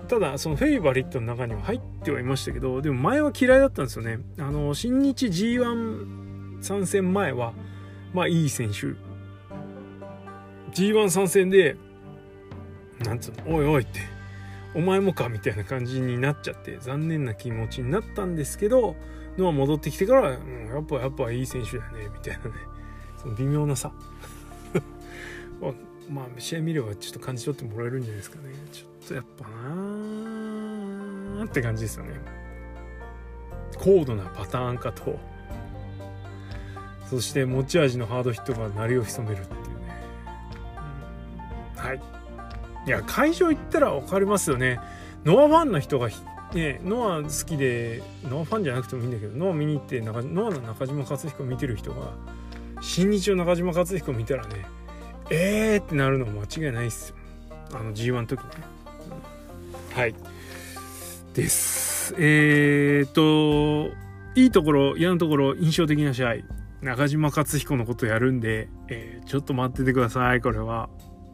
[0.08, 4.20] ただそのフェイバリットの中には入ってはいましたけどでも前は嫌いだったんですよね。
[4.38, 7.54] あの新日 G1 参戦前は
[8.14, 8.96] まあいい選手。
[10.72, 11.78] G1 参戦で
[13.00, 14.00] なんつうのおいおいって
[14.76, 18.96] お前もかみたいな感じになっちゃって残念な気持ちになったんですけど
[19.38, 22.52] ノア戻ってきてから、うん、やっぱやっぱいい選手だねみたいなね。
[23.18, 23.92] その微妙なさ。
[26.10, 28.54] まあ試合見ればちょっと感じ取ってもらえるんじゃないですかね。
[28.72, 32.14] ちょっとやっぱなーって感じですよね。
[33.78, 35.20] 高度なパターン化と
[37.10, 39.66] そして持ち味のハードヒットが鳴りを潜めるっていうね、
[41.76, 42.02] はい。
[42.86, 44.80] いや会場行ったら分かりますよね。
[45.26, 46.10] ノアファンの人が
[46.54, 52.14] ねノア好きでノアファンじゃなくてもいいんだけどノア見に行ってノアの中島克彦見てる人が
[52.82, 54.66] 新日の中島克彦見たらね
[55.30, 57.16] えーってなるの間違いないっすよ。
[57.74, 58.50] あの G1 の時ね、
[59.94, 60.16] はい。
[61.36, 62.16] です。
[62.18, 63.96] えー、っと
[64.36, 66.36] いいところ嫌なところ印象的な試合。
[66.82, 70.42] 中島克彦のことやるんで、えー、ちょっと待っててください。
[70.42, 70.90] これは。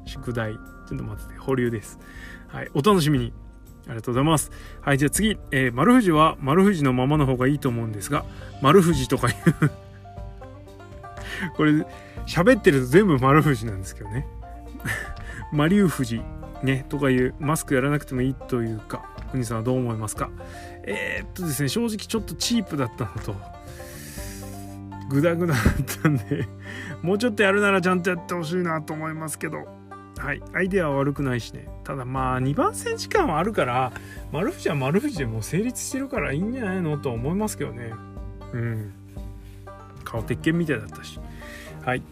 [0.05, 0.53] 宿題。
[0.53, 1.39] ちょっと待ってて。
[1.39, 1.99] 保留です。
[2.47, 2.69] はい。
[2.73, 3.33] お楽しみに。
[3.87, 4.51] ありがとうございます。
[4.81, 8.25] はい、じゃあ次、えー、丸富士は丸富士のままの方がいいと思うんですが、
[8.61, 9.71] 丸富士とかいう。
[11.55, 11.71] これ、
[12.27, 14.27] 喋ってると全部丸富士なんですけどね。
[15.53, 16.21] マリウ富士、
[16.63, 20.29] ね、とかいうマスクやらなくてもいいというか、国さんはどう思いますか？
[20.83, 23.35] えー、っとですね、正直ちょっとチープだったのと、
[25.09, 25.63] グダグダだっ
[26.01, 26.47] たんで、
[27.01, 29.67] もうちょっとやるならちゃんとやってほしいなと思いますけど、
[30.17, 31.69] はい、アイデアは悪くないしね。
[31.85, 33.93] ただまあ、2番線時間はあるから、
[34.31, 37.93] 丸富士は丸富士でもう成立してるからいいんじゃないのと思いますけどね。
[38.53, 38.93] うん。
[40.03, 41.19] 顔鉄拳みたいだったし。
[41.85, 42.03] はい。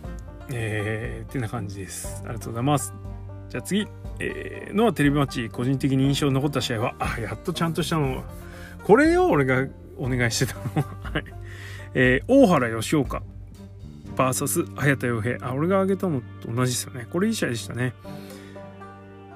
[0.50, 2.22] えー、ってな感じです。
[2.24, 3.07] ありがとうございます。
[3.50, 3.88] じゃあ次。
[4.20, 8.24] えー、ノアテレビマッチ、個人的に印象に残った試合は、あ、やっとちゃんとしたの。
[8.84, 10.62] これを俺がお願いしてたの。
[11.14, 11.24] はい。
[11.94, 13.22] えー、大原吉岡
[14.16, 15.48] VS 早田洋平。
[15.48, 17.08] あ、俺が挙げたのと同じですよね。
[17.12, 17.94] これいい試合でしたね。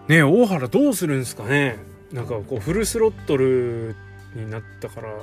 [0.07, 1.77] ね大原どうするんですかね
[2.11, 3.95] なんかこうフルスロットル
[4.35, 5.13] になったから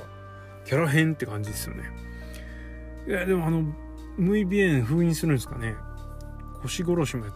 [0.65, 1.83] キャラ変って感じですよね。
[3.07, 3.63] いやでもあの
[4.17, 5.75] ムイビエン封印するんですかね
[6.61, 7.33] 腰殺しもやっ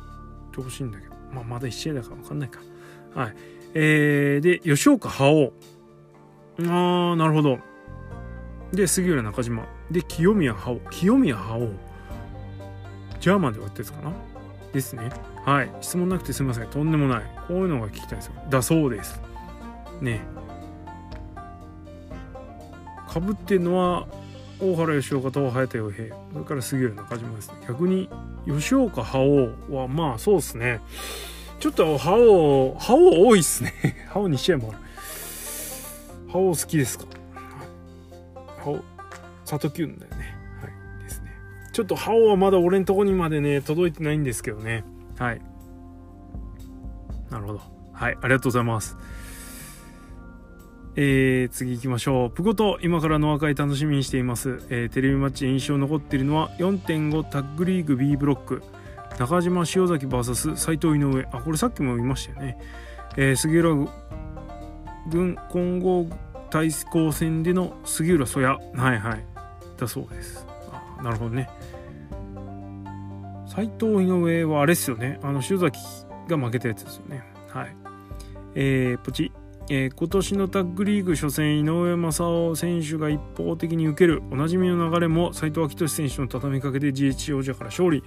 [0.51, 2.59] てほしいんだけどまあまだ1試合だから分かんないか。
[3.15, 3.35] はい。
[3.73, 5.53] えー、で吉岡覇王。
[6.67, 7.59] ああなるほど。
[8.71, 9.65] で杉浦中島。
[9.91, 10.89] で清宮覇王。
[10.89, 11.69] 清宮覇王。
[13.19, 14.11] ジャーマンで終わったやつかな？
[14.73, 15.09] ですね。
[15.45, 15.71] はい。
[15.81, 16.67] 質問なくてすみません。
[16.67, 17.23] とんでもない。
[17.47, 18.33] こういうのが聞きたいですよ。
[18.49, 19.21] だそうです。
[20.01, 20.21] ね。
[23.07, 24.07] かぶってんのは
[24.63, 26.15] 大原吉岡と早田洋平。
[26.31, 27.55] それから杉浦中島ですね。
[27.67, 28.09] 逆に
[28.47, 29.23] 吉岡覇
[29.69, 30.79] 王はまあそうですね。
[31.59, 33.73] ちょっと覇王覇王多いっすね。
[34.09, 34.77] 覇王2試合もある。
[36.31, 37.05] 覇王好きですか？
[38.59, 38.83] 覇王
[39.45, 40.35] 佐藤キュンだよね。
[40.61, 41.03] はい。
[41.03, 41.31] ですね。
[41.73, 44.83] ちょっと覇王はまだ俺んとこにまでね届いてないんですけどね。
[45.19, 45.41] はい。
[47.29, 47.61] なるほど。
[47.91, 48.17] はい。
[48.21, 48.95] ありがとうございます。
[50.95, 52.29] えー、次行きましょう。
[52.29, 54.61] プゴと今からの和解楽しみにしています。
[54.69, 58.63] えー、テレビマッチ印象残っているのは4.5タッグリーグ B ブロック。
[59.17, 61.27] 中島塩崎 VS 斎藤井上。
[61.31, 62.57] あ、これさっきも言いましたよね。
[63.17, 63.87] えー、杉浦
[65.09, 66.07] 軍混合
[66.49, 68.45] 対抗戦での杉浦曽谷。
[68.45, 69.25] はいはい。
[69.77, 70.45] だそうです。
[70.71, 71.49] あ、なるほどね。
[73.47, 75.19] 斎藤井上はあれですよね。
[75.23, 75.79] あの、塩崎
[76.27, 77.23] が負けたやつですよね。
[77.49, 77.75] はい。
[78.55, 79.31] えー、ポチ。
[79.69, 88.03] えー、今年のタッグリーグ初戦井上正雄選手が一方的に受けるおなじみの流れも斎藤明俊選手の畳みかけで GH 王者から勝利。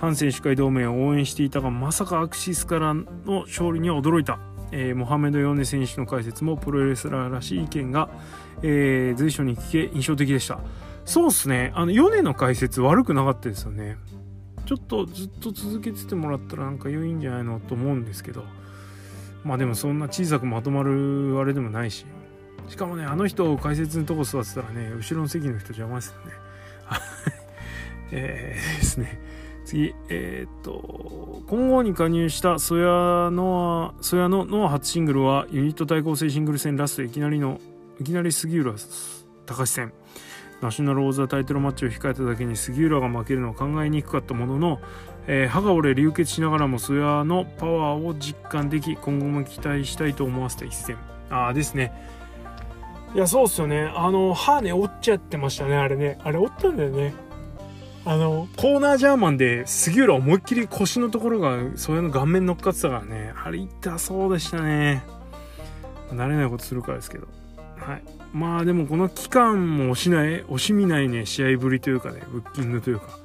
[0.00, 3.06] 反選手会同盟を応援していたがまさかアクシスからの
[3.46, 4.38] 勝利には驚いた、
[4.70, 8.08] えー、モハメド・ヨネ選手の解説もプロレスラーらしい意見が、
[8.62, 10.60] えー、随所に聞け印象的でした。
[11.04, 11.72] そうっすね。
[11.74, 13.96] あのヨネの解説悪くなかったですよね。
[14.64, 18.44] ちょっとずっと続けててもらったらなんか良いんじゃないのと思うんですけど。
[19.44, 22.06] まあでもそんな小さくまとまるあれでもないし。
[22.68, 26.32] しかもねあの人を解説のとこ座ってたらね後ろの席の人邪魔ですよね。
[28.12, 29.20] えー、ですね。
[29.64, 37.60] 次えー、っと今後に加入したソヤノアソヤのノア初シングルはユニット対抗性シングル戦ラストいきなりの
[38.00, 38.74] いきなり杉浦
[39.46, 39.92] 隆戦。
[40.60, 44.80] ナショナルオーザータイトルマッチを控えただけに杉浦が負けるのは考えにくかったものの
[45.26, 50.96] えー、歯が折れ流血しながらもソヤのパワーを実感でき今後も期待したいと思わせた一戦。
[51.30, 51.92] ああですね。
[53.14, 53.92] いやそうっすよね。
[53.94, 56.18] あの歯ね折っちゃってましたねあれね。
[56.22, 57.14] あれ折ったんだよね。
[58.04, 63.32] あのコーナージャーマンで杉浦思いっきり腰のところがソヤの顔面乗っかってたからね。
[63.44, 65.02] あれ痛そうでしたね。
[66.10, 67.28] 慣れないことするからですけど。
[67.76, 68.02] はい。
[68.32, 73.18] まあでもこの期間も惜しない惜しみないね試合ぶりというかねブッキングというか。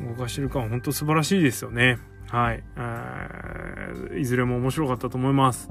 [0.00, 1.98] 動かしてる感は本当素晴らしいですよね。
[2.28, 2.62] はい。
[4.20, 5.70] いずれも面白かったと思います。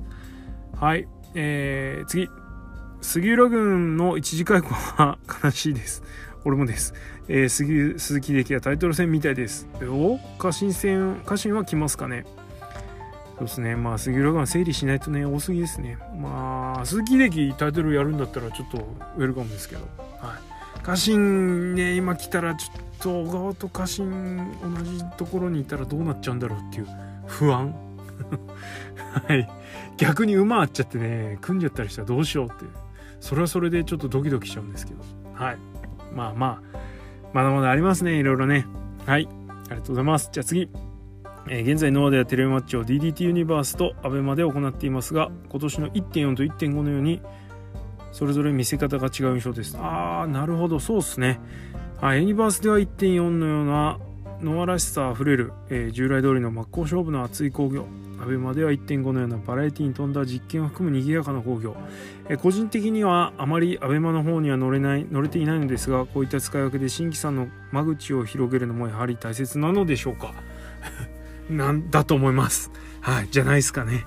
[0.75, 1.07] はい。
[1.35, 2.29] えー、次。
[2.99, 6.03] 杉浦軍の一次解雇は悲しいです。
[6.45, 6.93] 俺もです、
[7.27, 9.67] えー、杉鈴木歴はタイトル戦みたいです。
[9.83, 12.25] お家臣戦家臣は来ますかね。
[13.37, 13.75] そうですね。
[13.75, 15.99] まあ杉浦軍整理しないとね多すぎですね。
[16.19, 18.77] まあ鈴木秀樹タイトルやるんだったらちょっと
[19.17, 19.81] ウェルカムですけど。
[20.19, 20.46] はい。
[20.87, 26.87] 家臣ね今来たらちょっと小川と家臣同じところにいたらどうなっちゃうんだろうっていう
[27.25, 27.75] 不安。
[29.27, 29.49] はい。
[29.97, 32.63] 逆に馬あっちゃってね組んじゃったりしたらどうしようって
[33.19, 35.01] それはそれでちょっとドキドキしちゃうんですけど。
[35.33, 35.57] はい。
[36.15, 36.77] まあまあ
[37.33, 38.65] まだまだありますねいろいろね。
[39.05, 39.27] はい。
[39.27, 40.29] ありがとうございます。
[40.31, 40.69] じゃあ次。
[41.49, 47.21] え、現在ノアではテレビマッチを DDT ユニバースと ABEMA で行っていますが今年の1.4と1.5のように
[48.17, 49.77] それぞれ見せ方が違う印象です。
[49.77, 50.79] ああなるほど。
[50.79, 51.39] そうっすね。
[52.01, 53.99] あユニバースでは1.4のような
[54.41, 57.85] ノアらしさあふれる、えー、従来通りの真っ向勝負の熱い工業。
[58.19, 61.75] アベマでは1.5のようなバラエティに富んだ実験を含む賑やかな工業、
[62.27, 70.33] えー、個人的にはあまりアベマの方には乗れない乗れていないのですがこういった使い分けで新規さんの間口を広げるのもやはり大切なのでしょうか。
[71.51, 72.71] なんだと思います。
[73.01, 74.05] はいじゃないですかね。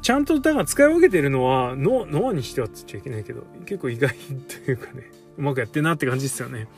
[0.00, 6.68] ちゃんとだから使い分けてるのはノノアにしてはって言っちゃいけないけど結構意外というかねうまくやってんなって感じですよね。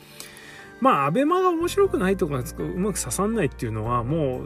[0.80, 4.42] まあアベマが面白くないとかうまく刺さんないっていうのはも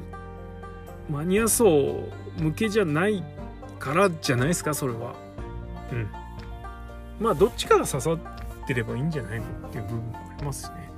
[1.09, 3.25] うマニア層向けじゃない
[3.81, 5.15] からじゃないですかそれは。
[5.93, 6.09] うん。
[7.21, 8.19] まあどっちかが刺さっ
[8.67, 10.91] てればいいんじゃないのっていう部分もありますしね、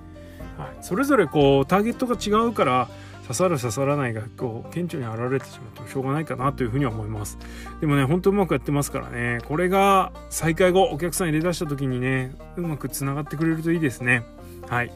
[0.59, 2.89] はい、それぞれこうターゲットが違うから
[3.23, 7.39] 刺さる刺さらないがこう顕著に現れてしまってもしょうがないかなというふうには思います。
[7.81, 9.39] でもねほんとうまくやってますからね。
[9.47, 14.25] これが再開後お客さん入れ出した時にねうまくつながってくれるといいですね。
[14.69, 14.87] はい。
[14.87, 14.93] あり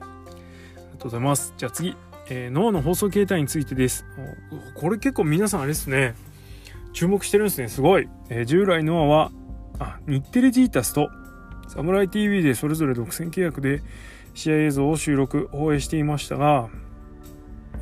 [0.00, 0.06] が
[0.98, 1.54] とうございます。
[1.56, 1.96] じゃあ次、
[2.28, 4.04] えー、脳の放送形態についてです。
[4.74, 6.14] これ結構皆さんあれですね。
[6.92, 7.68] 注目してるんですね。
[7.68, 9.32] すごい、えー、従来ノアは
[9.78, 11.10] あ日テレジータスと
[11.68, 13.82] サムライ TV でそれぞれ独占契約で
[14.34, 16.68] 試合映像を収録放映していましたが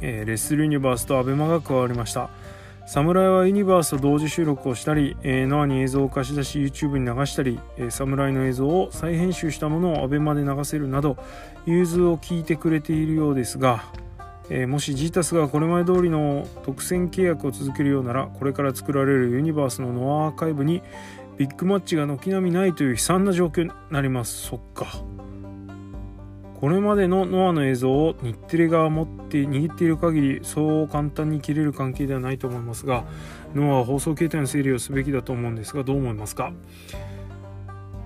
[0.00, 2.30] えー、レッスルユニバースとアベマが加わりました。
[2.86, 11.16] 侍はユニバースと同時収録をしたり、えー、ノアに映像を貸し出し YouTube に流したり、えー、侍の映像を再編集したものをアベマで流せるなど
[11.66, 13.82] 融通を聞いてくれているようですが、
[14.50, 20.80] えー、もしジータスがこれまで通りの独占契約を続けるようならこれから作られるユニバースのノアアーカイブに
[21.38, 24.46] ビッグマッチが軒並みないという悲惨な状況になります。
[24.46, 24.86] そっか。
[26.60, 33.04] これまでのノアの映像を日テレが持って握っている限りそう簡単に切れる関係ではないと思いますが
[33.54, 36.52] ノアは放送形態の整理をすべきだと思うんですがどう思いますか？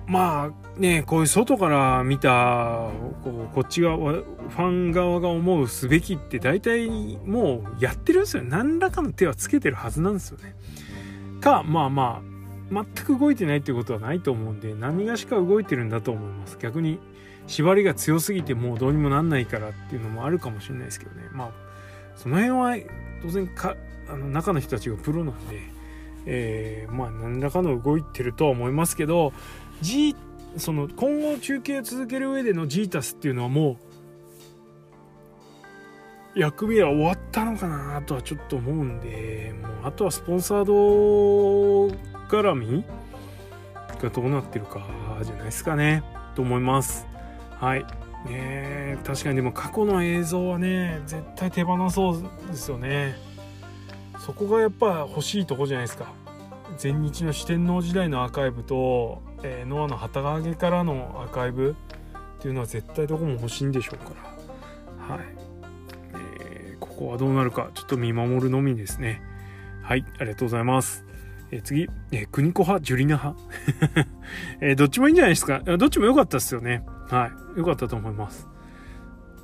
[0.05, 2.89] まあねこういう外から見た
[3.23, 6.89] こうこっち側ファン側が思うすべきって大体
[7.25, 10.55] もうやってるんですよ何らかの手はつけてるはずなんですよね。
[11.39, 12.31] かまあまあ
[12.73, 16.57] 全く動いてないってことはないと思うんで何がしか動いてるんだと思います。
[16.59, 16.99] 逆に
[17.47, 21.51] 縛りが強すぎてもうどうにもなんないからっていうのもあるかもしれないですけどねまあ
[22.15, 23.75] その辺は当然か
[24.09, 25.59] あの中の人たちがプロなんで、
[26.25, 29.33] えー、まあ何らかの動いてるとは思いますけど
[29.81, 30.15] G
[30.57, 33.77] その今後中継を続ける上でのジータスっていうのはも
[36.35, 41.87] う役目は終わったのかなとはちょっと思うんでもうあとはスポンサード
[42.29, 42.85] 絡み
[44.01, 44.85] がどうなってるか
[45.23, 46.03] じゃないですかね
[46.35, 47.10] と思います。
[47.61, 47.85] はい。
[48.25, 53.15] ね確かにでも過去の映像はね絶対手放そうですよね。
[54.19, 56.11] そこがやっぱ欲しいとこじゃないですか。
[56.81, 61.75] 前日の四天王時代のアーカイブと、えー、ノアの旗揚げからのアーカイブ
[62.39, 64.11] っていうのは絶対どこも欲しいんでしょうか
[65.07, 65.15] ら。
[65.15, 65.25] はい、
[66.53, 69.21] えー、ここはどうなるかちょっと見守るのみですね。
[69.83, 71.05] はいありがとうございます。
[71.51, 73.39] え、次、え、国子派、ジュリナ派？
[74.61, 75.59] え、どっちもいいんじゃないですか？
[75.59, 76.83] どっちも良かったですよね。
[77.09, 77.59] はい。
[77.59, 78.47] 良かったと思います。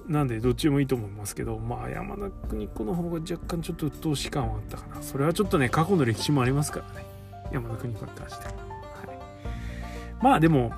[0.07, 5.01] なんで、どっちもいいと思いますけど、まあ、山田邦子の方が若干ちょっと鬱陶し感はあったかな。
[5.01, 7.05] それはちょっとね、過去の歴史もありますからね。
[7.51, 8.51] 山田邦子に関しては。
[8.53, 8.57] は
[9.13, 9.19] い。
[10.23, 10.71] まあ、でも、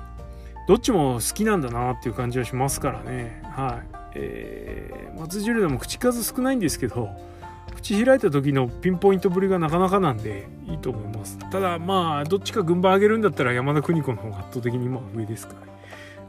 [0.66, 3.40] どっちも好きなんだなっていう感じはしますからね。
[3.44, 3.96] はい。
[4.16, 7.10] えー、松潤でも口数少ないんですけど、
[7.80, 15.72] 口開いた時のピンポイントぶりがなかなかなんでいいと思いますただまあどっちか軍配上げるんだったら山田邦子の方が圧倒的に今上ですからね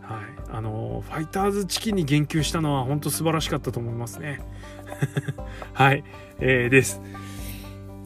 [0.01, 0.23] はい
[0.53, 4.39] あのファイターズチキンに言及したのは本当素晴らしかったと思いますね
[5.73, 6.03] はい、
[6.39, 7.01] えー、です、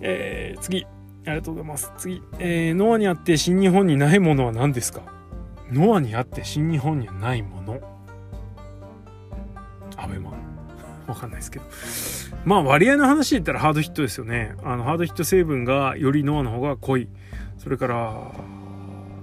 [0.02, 0.86] えー、次
[1.28, 1.92] ありがとうございます。
[1.98, 2.22] 次。
[2.38, 5.02] えー、ノアにあって新日本にないものは何ですか？
[5.72, 7.80] ノアにあって新日本にはないもの。
[9.98, 10.34] アベマ。
[11.08, 11.66] わかんないですけど。
[12.46, 14.56] まあ割合の話で言ったらハードヒットですよね。
[14.64, 17.10] あの、ハードヒット成分がよりノアの方が濃い。
[17.58, 18.32] それから、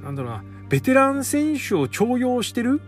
[0.03, 2.81] なんだろうな、ベテラン選手を重用してる？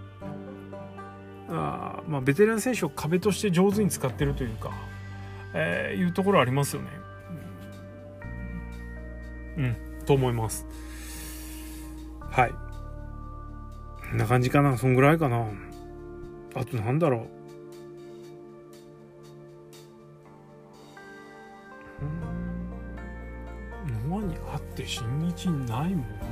[1.49, 4.73] あまあ、ベテラン選手を壁として上手に使ってるというか、
[5.55, 6.89] えー、いうところありますよね。
[9.59, 10.67] うん、と思います。
[12.21, 12.51] はい。
[14.11, 14.77] こんな感じかな。
[14.79, 15.47] そんぐらいかな。
[16.57, 17.29] あとなんだろう
[22.05, 22.35] う。
[24.09, 26.25] 沼にあって新日にないもの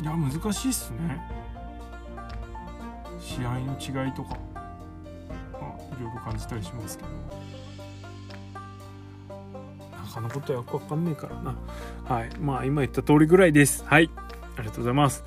[0.00, 1.20] いや難しいっすね
[3.20, 4.36] 試合の違いとか
[5.52, 7.10] まあいろいろ感じたりしますけど
[10.12, 11.56] 他のことよくわかんねえからな。
[12.04, 12.30] はい。
[12.38, 13.82] まあ、今言った通りぐらいです。
[13.86, 14.10] はい。
[14.56, 15.24] ありがとうございます。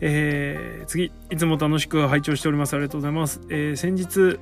[0.00, 1.10] えー、次。
[1.30, 2.74] いつも楽しく拝聴しております。
[2.74, 3.40] ありがとうございます。
[3.48, 4.38] えー、先日、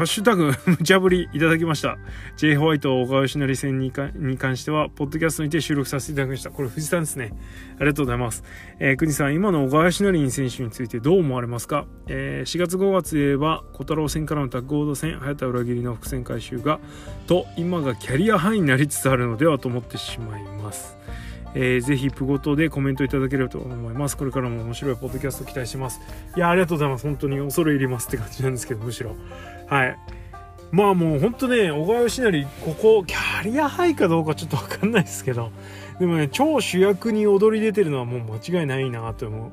[0.00, 1.98] ハッシュタグ、 無茶ぶりいただきました。
[2.38, 6.48] J ホワイト小川義成戦にに関しては、ポッドキャストにて収録させていただきました。
[6.48, 7.34] これ、富士山ですね。
[7.76, 8.42] ありがとうございます。
[8.78, 16.80] えー、国さん、今の小川義成選手についてどう思われますか、えー、4月5月で言えば、小太郎戦からのタッグオード戦、早田裏切りの伏線回収が、
[17.26, 20.96] と、今がキャリア範囲になりつつあるのではと思ってしまいます。
[21.54, 24.16] えー、ぜひプごとでコメントいただければと思います。
[24.16, 26.00] これからも面白いポッドキャスト期待してます。
[26.36, 27.04] いや、ありがとうございます。
[27.04, 29.16] 本当に恐れ入りますって感じなんですけど、むしろ。
[29.70, 29.96] はい。
[30.72, 35.52] まあもう本当ね、小川義成、ここ、キャリアハイかどうかちょっとわかんないですけど、
[35.98, 39.52] でもね、超主役に躍り出てるのはもう間違いないなと思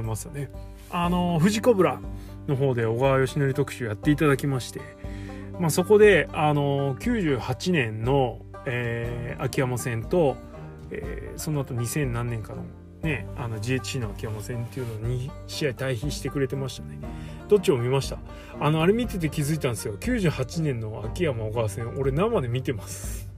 [0.00, 0.50] いますよね。
[0.90, 2.00] あの、富士コブラ
[2.46, 4.80] の方で小川義成特集やっていただきまして、
[5.58, 10.36] まあそこで、あの、98年の、えー、秋山戦と、
[10.90, 12.64] えー、その後2000何年かの
[13.02, 16.98] ね、あの GHC の秋山戦っていうのに試合対比してくれてましたね。
[17.48, 18.18] どっちも見ました。
[18.58, 19.96] あの、あれ見てて気づいたんですよ。
[19.98, 23.28] 98年の秋山小川戦、俺生で見てます。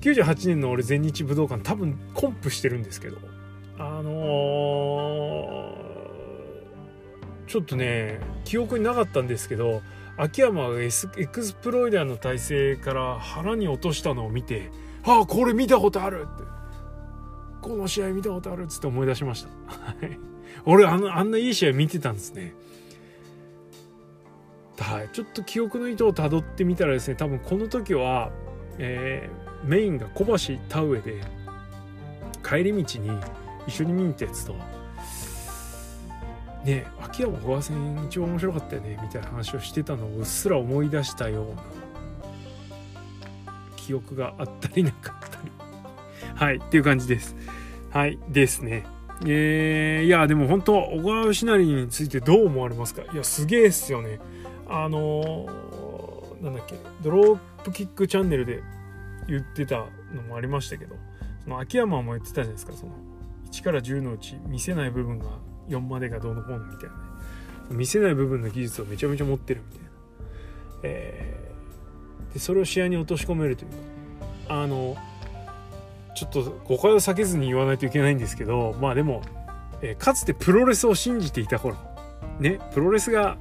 [0.00, 3.16] 98年の俺全日武道館多分コンプしてるんですけど、
[3.78, 9.82] あのー、ちょっとね、記憶になかったんですけど、
[10.16, 14.70] 秋山がエエクスプロイダーの体勢から腹に落としたのを見て、
[15.04, 16.53] ああ、これ見たことあるって。
[17.64, 19.48] この試合見たことあるっつって思い出しました。
[20.66, 22.52] 俺あの、あんないい試合見てたんですね。
[24.78, 25.08] はい。
[25.14, 28.30] ちょっと記憶の糸をたどってみたらですね、多分この時は、
[28.76, 31.20] えー、メインが小橋田植えで、
[32.46, 33.18] 帰り道に
[33.66, 34.54] 一緒に見に行ったやつと、
[36.64, 41.62] ね秋山小川戦一番面白かったよねみたいな話をしてたのをうっすら思い出したような
[43.76, 45.52] 記憶があったりなかったり
[46.34, 47.36] はいっていう感じです
[47.94, 48.84] はいですね。
[49.24, 53.02] えー、いやでも本当小川義成についてどう思われますか？
[53.12, 54.18] いやすげえっすよね。
[54.68, 56.74] あのー、なんだっけ
[57.04, 58.64] ドロープキックチャンネルで
[59.28, 60.96] 言ってたのもありましたけど
[61.44, 62.92] その秋山も言ってたじゃないですかその
[63.52, 65.26] 1から10のうち見せない部分が
[65.68, 67.02] 4までがどうのこうのみたいなね。
[67.70, 69.90] 見せない部分の技術をめちゃめちゃ持ってるみたいな、
[70.82, 73.76] えー、でそれを試合に落とし込めるというか
[74.48, 74.96] あの
[76.14, 79.22] ちょっと誤解を避けずに言わないといけないんですけどまあでも、
[79.82, 81.76] え、かつてプロレスを信じていた頃
[82.38, 83.36] ねプロレスが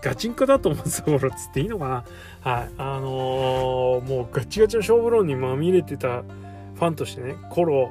[0.00, 2.04] ガチンコだと思ってた頃っつっていいのかな。
[2.40, 2.70] はい。
[2.78, 7.90] あのー、もうガチガチの勝負論にまみれてたファンとしてね頃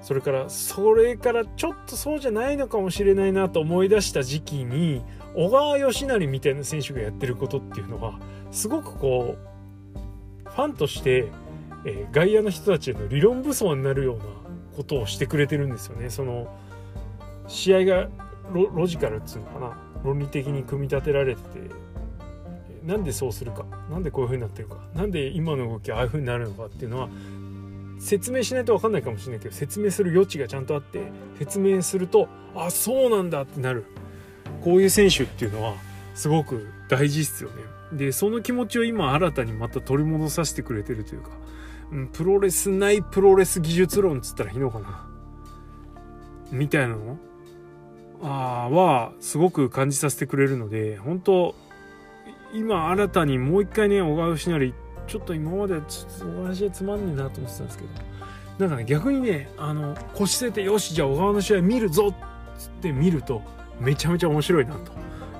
[0.00, 5.02] それからそれからちょっとそうじゃないのかもしれないなと思い出した時期に
[5.34, 8.18] 小川義成みたいな選手がやってることっていうのは
[8.50, 9.57] すごくこう
[10.58, 11.30] ファンとして、
[11.84, 14.24] えー、外野の人たちへの理論武装になるような
[14.76, 16.10] ことをしてくれてるんですよね。
[16.10, 16.52] その
[17.46, 18.08] 試合が
[18.52, 19.78] ロジカルっつうのかな？
[20.02, 21.70] 論理的に組み立てられてて。
[22.84, 23.66] なんでそうするか？
[23.88, 24.78] なんでこういう風になってるか？
[24.96, 27.08] なんで今の動きああいう風になるのかっていうのは
[28.00, 31.02] 説明しないと分かんないかもしれないけど説明する余地がちゃんとあって
[31.38, 33.84] 説明するとあそうなんだってなる。
[34.64, 35.74] こういう選手っていうのは
[36.16, 37.62] すごく大事っすよね。
[37.92, 41.30] でその気持ちを今新たにまた取り戻させてくれてるというか、
[41.90, 45.08] うん、プロレスないプロレス技術論っつったらいいのかな？
[46.50, 47.18] みたいなの？
[48.22, 51.54] あはすごく感じさせてくれるので本当
[52.52, 54.74] 今新たにもう一回ね小川義成
[55.06, 57.90] ちょっと今までちょっとお話はつまんねえなと思ってたんですけど
[58.58, 62.14] なんかね逆にねあの腰据えてよしじゃあ小川の試合見るぞっ
[62.58, 63.40] つって見ると
[63.80, 64.92] めちゃめちゃ面白いなと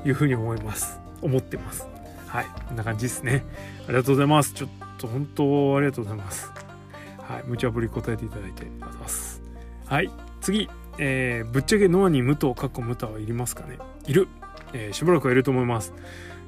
[0.07, 1.01] いうふうに思います。
[1.21, 1.87] 思ってます。
[2.29, 3.45] はいこんな感じですね。
[3.87, 4.53] ありがとうございます。
[4.53, 6.53] ちょっと本当ありがとうございます。
[7.19, 9.43] はい無茶ぶり答えていただいてありがとうございます。
[9.87, 10.11] はい
[10.41, 10.69] 次。
[11.01, 13.79] えー、ぶっちゃけノアに武藤かっこムタはいりますかね。
[14.07, 14.27] いる、
[14.73, 15.95] えー、しばらくはいると思います。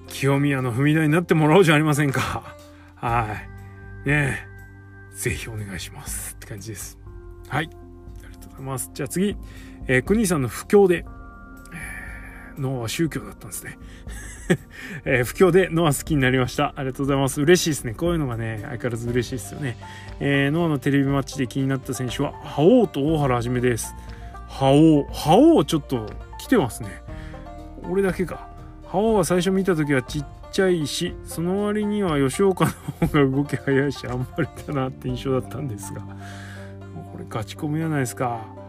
[0.08, 2.56] 清宮の踏み台になってもらおうじゃありませんか。
[2.96, 3.36] は
[4.04, 4.08] い。
[4.08, 5.16] ねえ。
[5.16, 6.98] ぜひお願いしますって感じです。
[7.48, 7.66] はい。
[7.66, 8.90] ありがとうございます。
[8.92, 9.36] じゃあ次、
[9.86, 11.04] えー、国さんの不況で、
[11.72, 13.78] えー、ノアは宗教だったんですね。
[15.04, 16.74] えー、不況でノア好きになりました。
[16.76, 17.40] ありがとうございます。
[17.40, 17.94] 嬉しいですね。
[17.94, 19.76] こういうのがね、相変わらず嬉しいですよね。
[20.20, 23.94] えー、ノアのテレビマッチで気になった選手は、覇王と大原はじめです。
[24.50, 26.90] 覇王覇王ちょっと来てますね
[27.88, 28.48] 俺だけか
[28.86, 32.70] 覇王は最初見た時はちっちゃいしその割には吉岡の
[33.06, 36.00] 方が動き早いしあんまりだなって印象だったんですが
[37.12, 38.59] これガチコミじゃないですか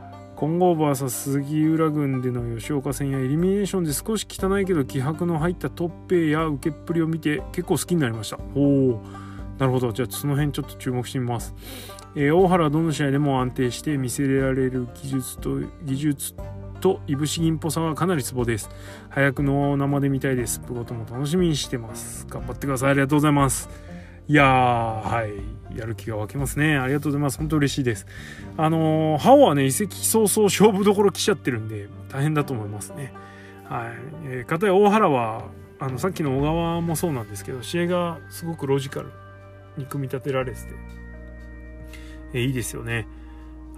[0.42, 8.40] 混合 VS 杉浦軍での吉岡戦やエリミネーションで少し汚いけど気迫の入ったトッペや受けっぷりを見て結構好きになりました。
[8.56, 8.60] お
[8.94, 9.02] お
[9.60, 9.94] なるほど。
[9.94, 11.54] じゃあその辺ちょっと注目してみます。
[12.16, 16.34] えー、大原はどの試合でも安定して見せられる技術と技術
[16.80, 18.72] といぶし銀ぽさはかなりツボです。
[19.10, 20.60] 早くの生で見たいです。
[20.60, 22.26] プゴトも楽しみにしてます。
[22.28, 22.90] 頑張ってください。
[22.90, 23.91] ありがとうございます。
[24.32, 25.78] いやはい。
[25.78, 26.78] やる気が湧きますね。
[26.78, 27.38] ありがとうございます。
[27.38, 28.06] 本当嬉しいです。
[28.56, 33.12] あのー、ハオはね移籍早々勝負どころ来ちゃってるんで大変だと思いますね。
[33.66, 33.92] はい、
[34.28, 39.12] えー、かたや大原はあのさっきの小川もそうなんですけど試合がすごくロジカル
[39.76, 40.68] に組み立てられてて
[42.34, 43.10] えいいですよね。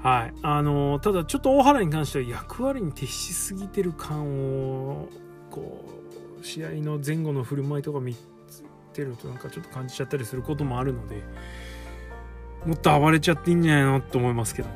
[0.04, 0.34] はい。
[0.43, 5.10] あのただちょっと大原に関しては役割に徹しすぎてる感を、
[5.49, 5.84] こ
[6.39, 8.16] う、試合の前後の振る舞いとか見
[8.94, 11.22] てるとなんかちょっと感じちゃったりすることもあるので、
[12.66, 14.70] もっと暴れちゃっていいんじゃないのと思いますけど。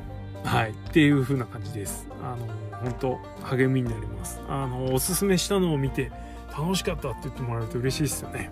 [0.44, 0.70] はい。
[0.70, 2.06] っていう風な感じです。
[2.22, 2.46] あの
[2.80, 4.40] 本当励みになります。
[4.48, 6.12] あのおすすめしたのを見て
[6.56, 8.50] 楽しかったって言ってもらえると嬉しいですよね。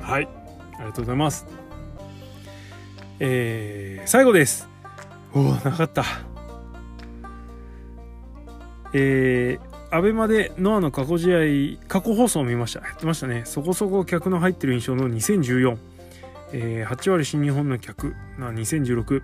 [0.00, 0.28] はい。
[0.74, 1.46] ありがとうございます。
[3.18, 4.68] えー、最後です。
[5.34, 6.04] おお、なかった。
[8.92, 11.34] えー、アベマでノアの過去試
[11.78, 12.80] 合、過去放送を見ました。
[12.80, 13.42] やってましたね。
[13.44, 15.76] そこそこ客の入ってる印象の2014。
[16.52, 19.22] えー、8割新日本の客な2016。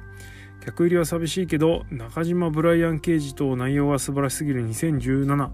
[0.65, 5.51] 客入りは寂しいけど、中島ブライアン・刑事と内容が素晴らしすぎる2017。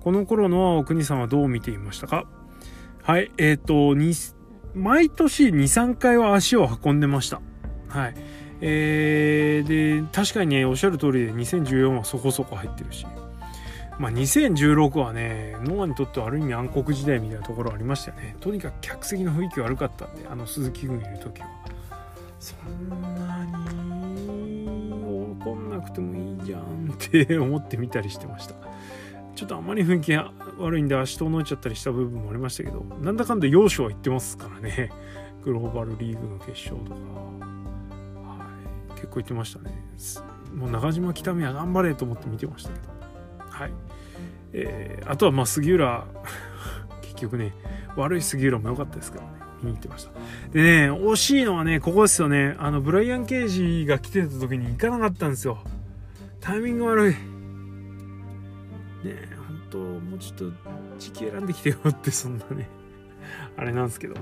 [0.00, 2.26] この頃ノアを国さんはどう見ていましたか？
[3.02, 3.94] はい、えっ、ー、と、
[4.74, 7.40] 毎年2、3回は足を運んでました。
[7.88, 8.14] はい
[8.60, 13.06] えー、で確かにねおっしゃる通りで2014はそこそこ入ってるし
[13.98, 18.36] まあ2016はねノアにとってはある意味暗黒時代みたいなところありましたよね。
[18.40, 21.48] とにかく客席の雰囲気悪かったんであの鈴木軍いる時は。
[22.38, 24.92] そんなに
[25.42, 28.54] 怒んなくてもいいじゃんって思ってみたりしてました。
[29.34, 34.90] ちょっとあまり雰囲気悪いんで足遠のいちゃったりした部分もありましたけどなんだかんだ要所は行ってますからね。
[35.44, 36.96] グローバルリーグの決勝とか。
[36.96, 37.00] は
[38.90, 38.94] い。
[38.94, 39.72] 結構言ってましたね。
[40.54, 42.97] もう中島北宮頑張れと思って見てましたけど。
[43.58, 43.72] はい。
[44.52, 46.06] えー、あとはまあ杉浦。
[47.02, 47.52] 結局ね
[47.96, 49.30] 悪い杉浦も良かったですからね。
[49.62, 50.12] 見に行ってました。
[50.52, 52.54] でね惜しいのはねここですよね。
[52.58, 53.48] あのブライアン・ケー
[53.80, 55.58] ジが来てた時に行かなかったんですよ。
[56.40, 57.12] タイミング悪い。
[57.12, 57.16] ね
[59.04, 60.52] え本当もうちょっと
[60.98, 62.68] 時期選んできてよってそんなね
[63.56, 64.14] あれなんですけど。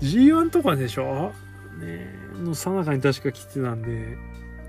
[0.00, 1.32] G1 とかでしょ？
[1.80, 2.14] ね
[2.44, 4.18] のさなかに確か来てたんで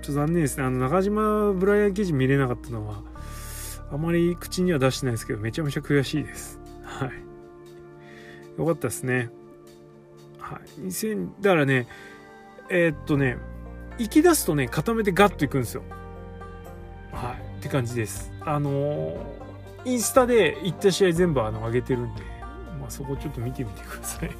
[0.00, 0.64] ょっと残念ですね。
[0.64, 3.02] あの中島ブライアン記事見れなかったのは。
[3.90, 6.60] あまり口には出してないですけどめちゃめちゃ悔しいです。
[6.82, 7.12] はい。
[8.58, 9.30] よかったですね。
[10.38, 10.80] はい。
[10.80, 11.86] 2000だからね
[12.68, 13.38] えー、っとね
[13.98, 15.82] 行き出すとね固めてガッといくんですよ。
[17.12, 17.58] はい。
[17.58, 18.32] って感じです。
[18.40, 19.16] あのー、
[19.86, 22.22] インスタで行った試合全部あの上げてるんで
[22.80, 24.30] まあそこちょっと見てみてください。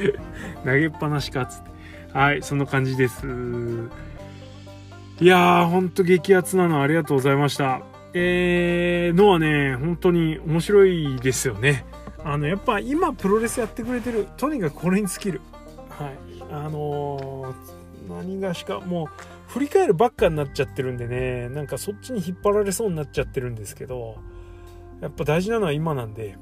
[0.64, 1.70] 投げっぱなしかっつって。
[2.12, 3.24] はい、そんな感じです。
[5.20, 7.82] いやー、ほんと激アツなのありがとうございました。
[8.12, 11.84] えー、のはね、本当に面白いですよね。
[12.24, 15.40] あの、やっぱ今プロレスやってくれてる、とにかくこれに尽きる。
[15.88, 16.18] はい。
[16.50, 19.06] あのー、何がしか、もう、
[19.48, 24.16] 振り返るばっかになっちゃってるんでね、なんかそっちに引っ張られそうになっちゃってるんですけど、
[25.00, 26.36] やっぱ大事なのは今なんで、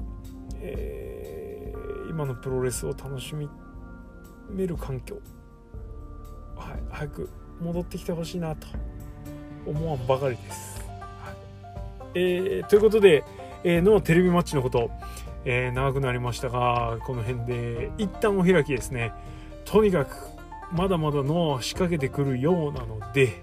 [0.61, 3.49] えー、今のプロレスを楽しみ
[4.51, 5.21] める環境
[6.59, 8.66] はい、早く戻ってきてほしいなと
[9.64, 10.68] 思わんばかりです。
[12.15, 13.25] えー、ということで、
[13.65, 14.91] えー、のテレビマッチのこと、
[15.45, 19.13] えー、長くなりましたがこの辺で一旦お開きですね。
[19.65, 20.17] とにかく
[20.73, 23.43] まだまだの仕掛けてくるようなので、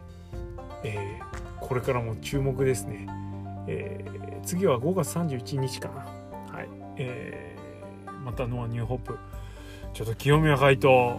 [0.83, 3.07] えー、これからも注目ですね、
[3.67, 5.95] えー、次は5月31日かな。
[6.55, 6.69] はい。
[6.97, 9.17] えー、またノアニューホップ。
[9.93, 11.15] ちょっと清宮海斗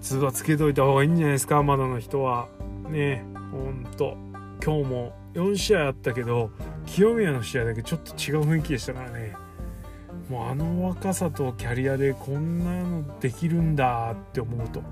[0.00, 2.48] 通話つけといた方がいいんじゃないですかまだの人は。
[2.88, 4.16] ねほんと。
[4.64, 6.50] 今日も4試合あったけど
[6.92, 9.34] 清宮の試合だけちょっと違う雰囲気でしたからね。
[10.28, 14.82] もうあの若さとキャリアでこんなのできるんだって思うと。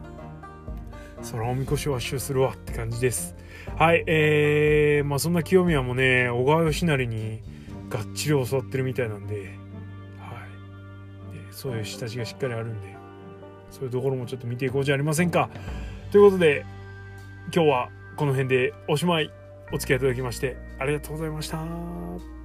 [1.20, 3.36] そらおみこしを圧勝するわって感じです。
[3.76, 7.42] はいえー、まあそんな清宮もね小川義成に
[7.90, 9.48] がっちり教わってるみたいなんで、はい、
[11.50, 12.96] そういう下地がしっかりあるんで
[13.70, 15.50] そういうところもちょっと見ていこうじゃありませんか。
[16.12, 16.64] ということで
[17.54, 19.30] 今日はこの辺でおしまい。
[19.72, 22.39] お付き合いいただきましてありがとうございました。